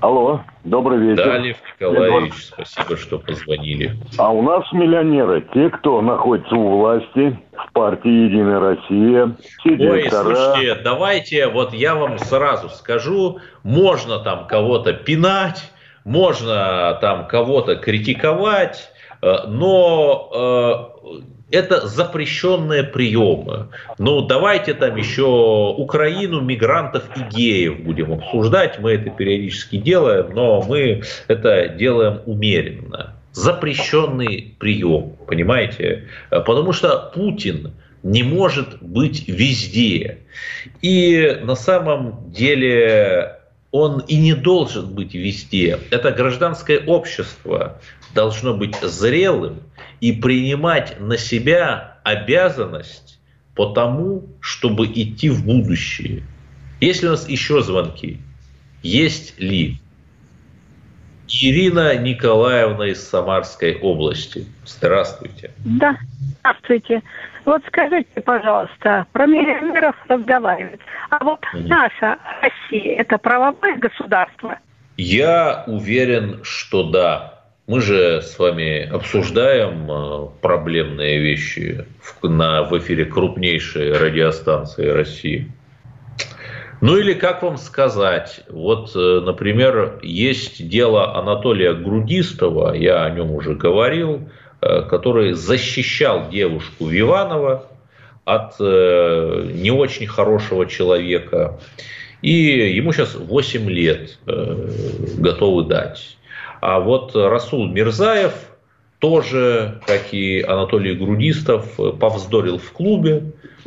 Алло, 0.00 0.42
добрый 0.64 0.98
вечер. 0.98 1.24
Да, 1.24 1.38
Лев 1.38 1.56
Николаевич, 1.74 2.34
спасибо, 2.34 2.96
что 2.96 3.18
позвонили. 3.20 3.96
А 4.18 4.32
у 4.32 4.42
нас 4.42 4.64
миллионеры, 4.72 5.46
те, 5.54 5.70
кто 5.70 6.02
находится 6.02 6.54
у 6.54 6.80
власти, 6.80 7.38
в 7.52 7.72
партии 7.72 8.24
«Единая 8.26 8.58
Россия», 8.60 9.36
все 9.60 9.70
Ой, 9.70 9.76
директора... 9.76 10.34
слушайте, 10.34 10.82
давайте, 10.82 11.46
вот 11.46 11.72
я 11.72 11.94
вам 11.94 12.18
сразу 12.18 12.68
скажу, 12.70 13.38
можно 13.62 14.18
там 14.18 14.46
кого-то 14.48 14.92
пинать, 14.92 15.72
можно 16.06 16.96
там 17.00 17.26
кого-то 17.26 17.74
критиковать, 17.74 18.90
э, 19.22 19.32
но 19.48 20.92
э, 21.02 21.16
это 21.50 21.88
запрещенные 21.88 22.84
приемы. 22.84 23.70
Ну, 23.98 24.22
давайте 24.22 24.74
там 24.74 24.94
еще 24.96 25.74
Украину, 25.76 26.40
мигрантов 26.40 27.04
и 27.16 27.36
геев 27.36 27.80
будем 27.80 28.12
обсуждать. 28.12 28.78
Мы 28.78 28.92
это 28.92 29.10
периодически 29.10 29.78
делаем, 29.78 30.32
но 30.32 30.62
мы 30.62 31.02
это 31.26 31.68
делаем 31.68 32.20
умеренно. 32.24 33.16
Запрещенный 33.32 34.54
прием, 34.60 35.16
понимаете? 35.26 36.04
Потому 36.30 36.72
что 36.72 37.10
Путин 37.12 37.72
не 38.04 38.22
может 38.22 38.80
быть 38.80 39.26
везде. 39.26 40.18
И 40.82 41.40
на 41.42 41.56
самом 41.56 42.30
деле 42.30 43.40
он 43.70 44.00
и 44.00 44.16
не 44.16 44.34
должен 44.34 44.94
быть 44.94 45.14
везде. 45.14 45.78
Это 45.90 46.10
гражданское 46.10 46.80
общество 46.80 47.80
должно 48.14 48.54
быть 48.54 48.76
зрелым, 48.80 49.60
и 50.00 50.12
принимать 50.12 51.00
на 51.00 51.16
себя 51.16 51.98
обязанность 52.04 53.18
по 53.54 53.66
тому, 53.66 54.26
чтобы 54.40 54.86
идти 54.86 55.30
в 55.30 55.44
будущее. 55.44 56.22
Есть 56.80 57.02
ли 57.02 57.08
у 57.08 57.12
нас 57.12 57.28
еще 57.28 57.62
звонки? 57.62 58.20
Есть 58.82 59.38
ли? 59.40 59.78
Ирина 61.28 61.96
Николаевна 61.96 62.88
из 62.88 63.02
Самарской 63.08 63.78
области. 63.80 64.46
Здравствуйте. 64.64 65.50
Да, 65.64 65.96
здравствуйте. 66.40 67.02
Вот 67.44 67.62
скажите, 67.66 68.20
пожалуйста, 68.20 69.06
про 69.12 69.26
миллионеров 69.26 69.96
разговаривают. 70.08 70.80
А 71.10 71.24
вот 71.24 71.40
наша 71.52 72.18
Россия– 72.42 72.96
это 72.98 73.18
правовое 73.18 73.76
государство? 73.76 74.58
Я 74.96 75.64
уверен, 75.66 76.40
что 76.42 76.84
да. 76.84 77.32
Мы 77.66 77.80
же 77.80 78.22
с 78.22 78.38
вами 78.38 78.88
обсуждаем 78.88 79.90
э, 79.90 80.28
проблемные 80.40 81.18
вещи 81.18 81.84
в, 82.00 82.28
на, 82.28 82.62
в 82.62 82.78
эфире 82.78 83.04
крупнейшей 83.04 83.92
радиостанции 83.92 84.86
России. 84.86 85.50
Ну 86.80 86.96
или 86.96 87.14
как 87.14 87.42
вам 87.42 87.56
сказать, 87.56 88.42
вот, 88.48 88.94
э, 88.94 89.20
например, 89.24 89.98
есть 90.02 90.68
дело 90.68 91.16
Анатолия 91.16 91.72
Грудистова, 91.74 92.74
я 92.74 93.04
о 93.04 93.10
нем 93.10 93.32
уже 93.32 93.54
говорил, 93.54 94.28
э, 94.60 94.82
который 94.82 95.32
защищал 95.32 96.28
девушку 96.30 96.86
Виванова 96.86 97.66
от 98.26 98.60
не 98.60 99.70
очень 99.70 100.06
хорошего 100.06 100.66
человека. 100.66 101.58
И 102.20 102.30
ему 102.74 102.92
сейчас 102.92 103.14
8 103.14 103.70
лет 103.70 104.18
готовы 104.26 105.64
дать. 105.64 106.18
А 106.60 106.80
вот 106.80 107.14
Расул 107.14 107.66
Мирзаев 107.68 108.32
тоже, 109.06 109.80
как 109.86 110.12
и 110.12 110.42
Анатолий 110.42 110.92
Грудистов, 110.96 111.78
повздорил 112.00 112.58
в 112.58 112.72
клубе. 112.72 113.22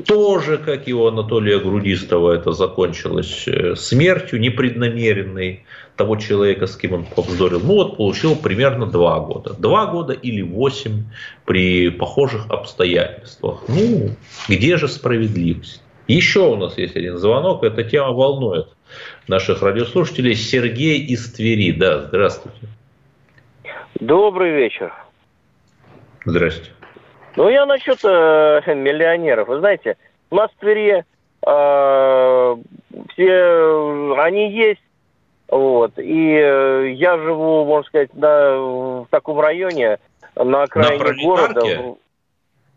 Тоже, 0.06 0.58
как 0.58 0.90
и 0.90 0.94
у 0.94 1.08
Анатолия 1.08 1.60
Грудистова, 1.60 2.34
это 2.34 2.52
закончилось 2.52 3.46
э, 3.48 3.76
смертью 3.76 4.42
непреднамеренной 4.42 5.64
того 5.96 6.18
человека, 6.18 6.68
с 6.68 6.76
кем 6.76 6.94
он 6.94 7.06
повздорил. 7.06 7.62
Ну 7.62 7.76
вот 7.76 7.96
получил 7.96 8.36
примерно 8.36 8.86
два 8.86 9.22
года. 9.22 9.54
Два 9.54 9.86
года 9.86 10.12
или 10.12 10.42
восемь 10.42 11.06
при 11.46 11.90
похожих 11.90 12.50
обстоятельствах. 12.50 13.64
Ну, 13.70 14.10
где 14.50 14.76
же 14.76 14.90
справедливость? 14.90 15.82
Еще 16.10 16.42
у 16.42 16.58
нас 16.58 16.78
есть 16.78 16.98
один 16.98 17.18
звонок, 17.18 17.64
эта 17.64 17.86
тема 17.86 18.12
волнует 18.12 18.68
наших 19.30 19.62
радиослушателей. 19.62 20.36
Сергей 20.36 21.00
из 21.00 21.32
Твери. 21.32 21.72
Да, 21.72 22.08
здравствуйте. 22.08 22.68
Добрый 24.02 24.52
вечер. 24.52 24.92
Здрасте. 26.26 26.72
Ну, 27.36 27.50
я 27.50 27.66
насчет 27.66 28.00
э, 28.04 28.62
миллионеров. 28.76 29.48
Вы 29.48 29.60
знаете, 29.60 29.98
у 30.30 30.36
нас 30.36 30.52
в 30.52 30.60
Твери 30.60 31.06
э, 31.46 32.56
все 33.14 34.16
они 34.20 34.52
есть. 34.52 34.82
Вот. 35.48 35.98
И 35.98 36.36
э, 36.36 36.92
я 36.96 37.18
живу, 37.18 37.66
можно 37.66 37.88
сказать, 37.88 38.14
на, 38.14 38.58
в 38.58 39.08
таком 39.10 39.40
районе, 39.40 39.98
на 40.36 40.64
окраине 40.64 41.04
на 41.04 41.24
города. 41.24 41.96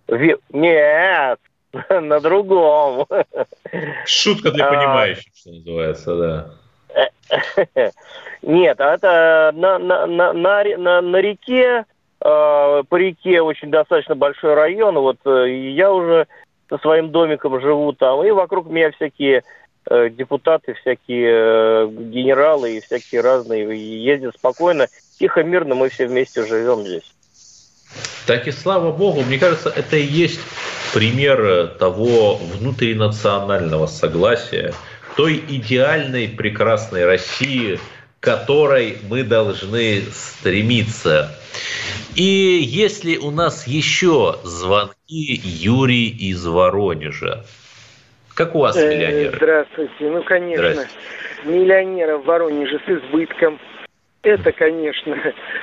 В... 0.08 0.38
Нет, 0.50 1.38
на 1.90 2.20
другом. 2.20 3.06
Шутка 4.06 4.50
для 4.50 4.68
а, 4.68 4.70
понимающих, 4.70 5.32
что 5.34 5.50
называется, 5.50 6.16
да. 6.16 6.50
Нет, 8.42 8.80
а 8.80 8.94
это 8.94 9.52
на, 9.54 9.78
на, 9.78 10.06
на, 10.06 10.32
на, 10.32 11.00
на, 11.00 11.16
реке, 11.18 11.62
э, 11.64 11.84
по 12.22 12.96
реке 12.96 13.40
очень 13.40 13.70
достаточно 13.70 14.14
большой 14.14 14.54
район. 14.54 14.94
Вот 14.96 15.18
э, 15.24 15.70
я 15.72 15.92
уже 15.92 16.26
со 16.68 16.78
своим 16.78 17.10
домиком 17.10 17.60
живу 17.60 17.92
там, 17.92 18.24
и 18.24 18.30
вокруг 18.30 18.68
меня 18.68 18.92
всякие 18.92 19.42
э, 19.90 20.08
депутаты, 20.10 20.74
всякие 20.74 21.30
э, 21.30 21.88
генералы 21.90 22.76
и 22.76 22.80
всякие 22.80 23.22
разные 23.22 23.66
ездят 24.04 24.36
спокойно, 24.36 24.86
тихо, 25.18 25.42
мирно, 25.42 25.74
мы 25.74 25.88
все 25.88 26.06
вместе 26.06 26.46
живем 26.46 26.82
здесь. 26.82 27.12
Так 28.26 28.46
и 28.46 28.52
слава 28.52 28.92
богу, 28.92 29.22
мне 29.22 29.38
кажется, 29.38 29.72
это 29.74 29.96
и 29.96 30.04
есть 30.04 30.40
пример 30.94 31.76
того 31.78 32.36
внутринационального 32.36 33.86
согласия, 33.86 34.72
той 35.16 35.42
идеальной 35.48 36.28
прекрасной 36.28 37.04
России, 37.04 37.80
которой 38.22 38.98
мы 39.10 39.24
должны 39.24 40.02
стремиться. 40.12 41.36
И 42.14 42.22
если 42.22 43.16
у 43.16 43.32
нас 43.32 43.66
еще 43.66 44.36
звонки 44.44 44.94
Юрий 45.10 46.08
из 46.08 46.46
Воронежа. 46.46 47.44
Как 48.34 48.54
у 48.54 48.60
вас 48.60 48.76
э, 48.76 48.88
миллионеры? 48.88 49.36
Здравствуйте. 49.36 49.92
Ну, 50.00 50.22
конечно, 50.22 50.86
миллионеров 51.44 52.22
в 52.22 52.26
Воронеже 52.26 52.80
с 52.86 52.88
избытком. 52.88 53.58
Это, 54.22 54.52
конечно, 54.52 55.18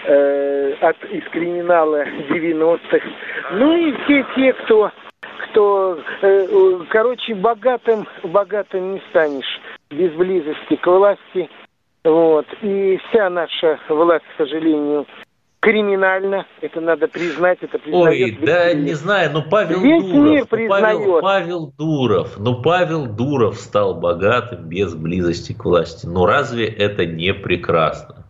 э, 0.05 0.73
от, 0.81 0.97
из 1.05 1.23
криминала 1.29 2.03
90-х. 2.29 3.07
Ну 3.53 3.73
и 3.73 3.93
все 4.03 4.25
те, 4.35 4.53
кто, 4.53 4.91
кто 5.21 5.97
э, 6.21 6.79
короче, 6.89 7.35
богатым, 7.35 8.05
богатым 8.23 8.95
не 8.95 9.01
станешь 9.11 9.61
без 9.89 10.11
близости 10.11 10.75
к 10.75 10.85
власти. 10.85 11.49
Вот. 12.03 12.45
И 12.61 12.97
вся 13.09 13.29
наша 13.29 13.79
власть, 13.89 14.25
к 14.33 14.37
сожалению, 14.37 15.05
криминально, 15.59 16.45
это 16.61 16.79
надо 16.79 17.07
признать, 17.07 17.59
это 17.61 17.77
признает. 17.77 18.39
Ой, 18.39 18.45
да 18.45 18.73
мир. 18.73 18.83
не 18.83 18.93
знаю, 18.93 19.31
но 19.33 19.41
Павел 19.43 19.81
весь 19.81 20.03
Дуров, 20.05 20.31
мир 20.31 20.45
признает. 20.45 20.81
Павел, 20.81 21.21
Павел 21.21 21.73
Дуров, 21.77 22.37
ну 22.37 22.61
Павел 22.61 23.05
Дуров 23.05 23.57
стал 23.57 23.95
богатым 23.95 24.69
без 24.69 24.95
близости 24.95 25.53
к 25.53 25.65
власти. 25.65 26.05
Ну 26.05 26.25
разве 26.25 26.67
это 26.67 27.05
не 27.05 27.33
прекрасно? 27.33 28.25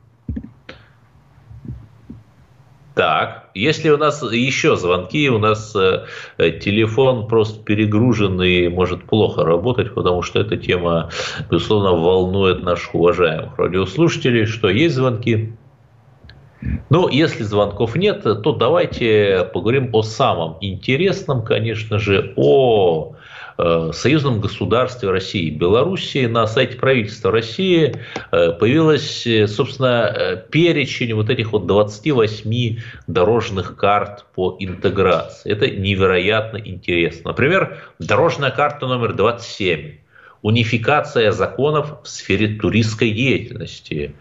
Так, 2.99 3.51
если 3.53 3.91
у 3.91 3.97
нас 3.97 4.21
еще 4.23 4.75
звонки, 4.75 5.29
у 5.29 5.39
нас 5.39 5.73
э, 5.73 6.03
телефон 6.59 7.29
просто 7.29 7.63
перегружен 7.63 8.41
и 8.41 8.67
может 8.67 9.05
плохо 9.05 9.45
работать, 9.45 9.93
потому 9.93 10.21
что 10.21 10.41
эта 10.41 10.57
тема, 10.57 11.09
безусловно, 11.49 11.91
волнует 11.91 12.61
наших 12.61 12.93
уважаемых 12.93 13.57
радиослушателей. 13.57 14.45
Что, 14.45 14.67
есть 14.67 14.95
звонки? 14.95 15.53
Ну, 16.89 17.07
если 17.07 17.43
звонков 17.43 17.95
нет, 17.95 18.23
то 18.23 18.51
давайте 18.51 19.49
поговорим 19.53 19.91
о 19.93 20.01
самом 20.01 20.57
интересном, 20.59 21.45
конечно 21.45 21.99
же, 21.99 22.33
о 22.35 23.13
Э, 23.13 23.18
союзном 23.93 24.39
государстве 24.39 25.09
России 25.09 25.47
и 25.47 25.49
Белоруссии 25.49 26.25
на 26.25 26.47
сайте 26.47 26.77
правительства 26.77 27.31
России 27.31 27.93
э, 28.31 28.51
появилась, 28.53 29.27
э, 29.27 29.47
собственно, 29.47 30.43
перечень 30.49 31.13
вот 31.13 31.29
этих 31.29 31.51
вот 31.51 31.67
28 31.67 32.77
дорожных 33.07 33.75
карт 33.75 34.25
по 34.33 34.55
интеграции. 34.59 35.51
Это 35.51 35.69
невероятно 35.69 36.57
интересно. 36.57 37.31
Например, 37.31 37.77
дорожная 37.99 38.51
карта 38.51 38.87
номер 38.87 39.13
27 39.13 39.97
унификация 40.41 41.33
законов 41.33 41.97
в 42.03 42.07
сфере 42.07 42.57
туристской 42.57 43.11
деятельности, 43.11 44.15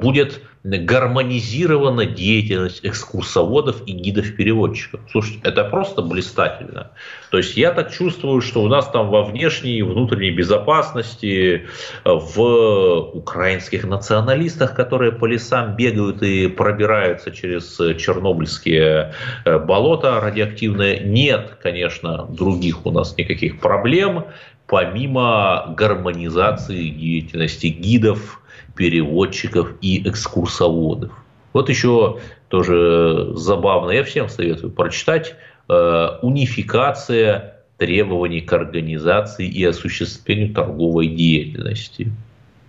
будет 0.00 0.40
гармонизирована 0.62 2.04
деятельность 2.04 2.80
экскурсоводов 2.82 3.82
и 3.86 3.92
гидов-переводчиков. 3.92 5.00
Слушайте, 5.10 5.40
это 5.44 5.64
просто 5.64 6.02
блистательно. 6.02 6.90
То 7.30 7.38
есть 7.38 7.56
я 7.56 7.72
так 7.72 7.90
чувствую, 7.90 8.42
что 8.42 8.62
у 8.62 8.68
нас 8.68 8.90
там 8.90 9.08
во 9.08 9.24
внешней 9.24 9.78
и 9.78 9.82
внутренней 9.82 10.32
безопасности, 10.32 11.66
в 12.04 13.10
украинских 13.14 13.84
националистах, 13.84 14.74
которые 14.74 15.12
по 15.12 15.24
лесам 15.24 15.76
бегают 15.76 16.22
и 16.22 16.48
пробираются 16.48 17.30
через 17.30 17.76
чернобыльские 17.98 19.14
э, 19.44 19.58
болота 19.58 20.20
радиоактивные, 20.20 21.00
нет, 21.00 21.58
конечно, 21.62 22.26
других 22.26 22.84
у 22.84 22.90
нас 22.90 23.16
никаких 23.16 23.60
проблем, 23.60 24.26
помимо 24.66 25.74
гармонизации 25.76 26.90
деятельности 26.90 27.66
гидов, 27.68 28.39
переводчиков 28.80 29.74
и 29.82 30.08
экскурсоводов. 30.08 31.12
Вот 31.52 31.68
еще 31.68 32.18
тоже 32.48 33.32
забавно, 33.34 33.90
я 33.90 34.04
всем 34.04 34.30
советую 34.30 34.72
прочитать 34.72 35.34
э, 35.68 36.08
«Унификация 36.22 37.58
требований 37.76 38.40
к 38.40 38.50
организации 38.54 39.46
и 39.46 39.62
осуществлению 39.64 40.54
торговой 40.54 41.08
деятельности». 41.08 42.10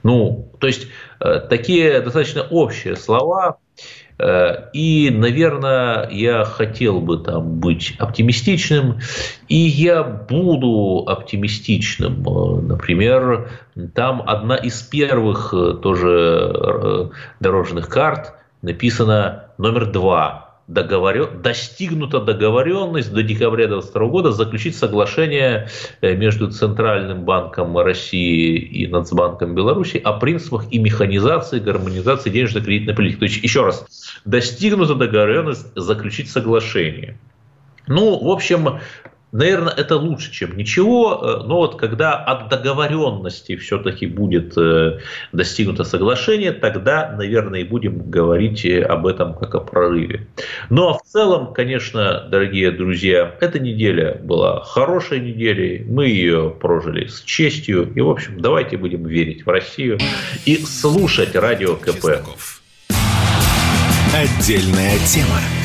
Ну, 0.03 0.49
то 0.59 0.67
есть 0.67 0.87
э, 1.21 1.39
такие 1.49 2.01
достаточно 2.01 2.41
общие 2.41 2.97
слова, 2.97 3.59
и, 4.73 5.09
наверное, 5.11 6.09
я 6.09 6.43
хотел 6.45 6.99
бы 6.99 7.17
там 7.17 7.59
быть 7.59 7.95
оптимистичным, 7.97 8.99
и 9.47 9.55
я 9.55 10.03
буду 10.03 11.03
оптимистичным. 11.07 12.23
Э, 12.27 12.61
например, 12.61 13.49
там 13.95 14.23
одна 14.25 14.55
из 14.55 14.81
первых 14.81 15.53
э, 15.53 15.73
тоже 15.81 17.11
дорожных 17.39 17.89
карт 17.89 18.33
написана 18.61 19.45
номер 19.57 19.91
два 19.91 20.50
договорен, 20.67 21.41
достигнута 21.41 22.19
договоренность 22.19 23.13
до 23.13 23.23
декабря 23.23 23.67
2022 23.67 24.07
года 24.07 24.31
заключить 24.31 24.77
соглашение 24.77 25.69
э, 26.01 26.15
между 26.15 26.51
Центральным 26.51 27.23
банком 27.25 27.77
России 27.77 28.57
и 28.57 28.87
Нацбанком 28.87 29.55
Беларуси 29.55 29.97
о 29.97 30.13
принципах 30.13 30.65
и 30.71 30.79
механизации, 30.79 31.59
гармонизации 31.59 32.29
денежно-кредитной 32.29 32.95
политики. 32.95 33.19
То 33.19 33.25
есть, 33.25 33.43
еще 33.43 33.65
раз, 33.65 33.85
достигнута 34.25 34.95
договоренность 34.95 35.67
заключить 35.75 36.29
соглашение. 36.29 37.17
Ну, 37.87 38.23
в 38.23 38.29
общем, 38.29 38.79
Наверное, 39.31 39.73
это 39.73 39.95
лучше, 39.95 40.31
чем 40.31 40.57
ничего, 40.57 41.21
э, 41.21 41.47
но 41.47 41.57
вот 41.57 41.79
когда 41.79 42.15
от 42.15 42.49
договоренности 42.49 43.55
все-таки 43.55 44.05
будет 44.05 44.57
э, 44.57 44.99
достигнуто 45.31 45.85
соглашение, 45.85 46.51
тогда, 46.51 47.15
наверное, 47.17 47.61
и 47.61 47.63
будем 47.63 48.09
говорить 48.09 48.65
э, 48.65 48.81
об 48.81 49.07
этом 49.07 49.33
как 49.33 49.55
о 49.55 49.61
прорыве. 49.61 50.27
Ну 50.69 50.89
а 50.89 50.93
в 50.95 51.03
целом, 51.03 51.53
конечно, 51.53 52.27
дорогие 52.29 52.71
друзья, 52.71 53.33
эта 53.39 53.59
неделя 53.59 54.19
была 54.21 54.63
хорошей 54.63 55.21
неделей, 55.21 55.85
мы 55.87 56.07
ее 56.07 56.53
прожили 56.59 57.07
с 57.07 57.21
честью, 57.21 57.91
и, 57.93 58.01
в 58.01 58.09
общем, 58.09 58.41
давайте 58.41 58.75
будем 58.75 59.05
верить 59.05 59.45
в 59.45 59.49
Россию 59.49 59.97
и 60.45 60.57
слушать 60.57 61.35
радио 61.35 61.75
КП. 61.75 62.19
Отдельная 64.13 64.97
тема. 65.07 65.60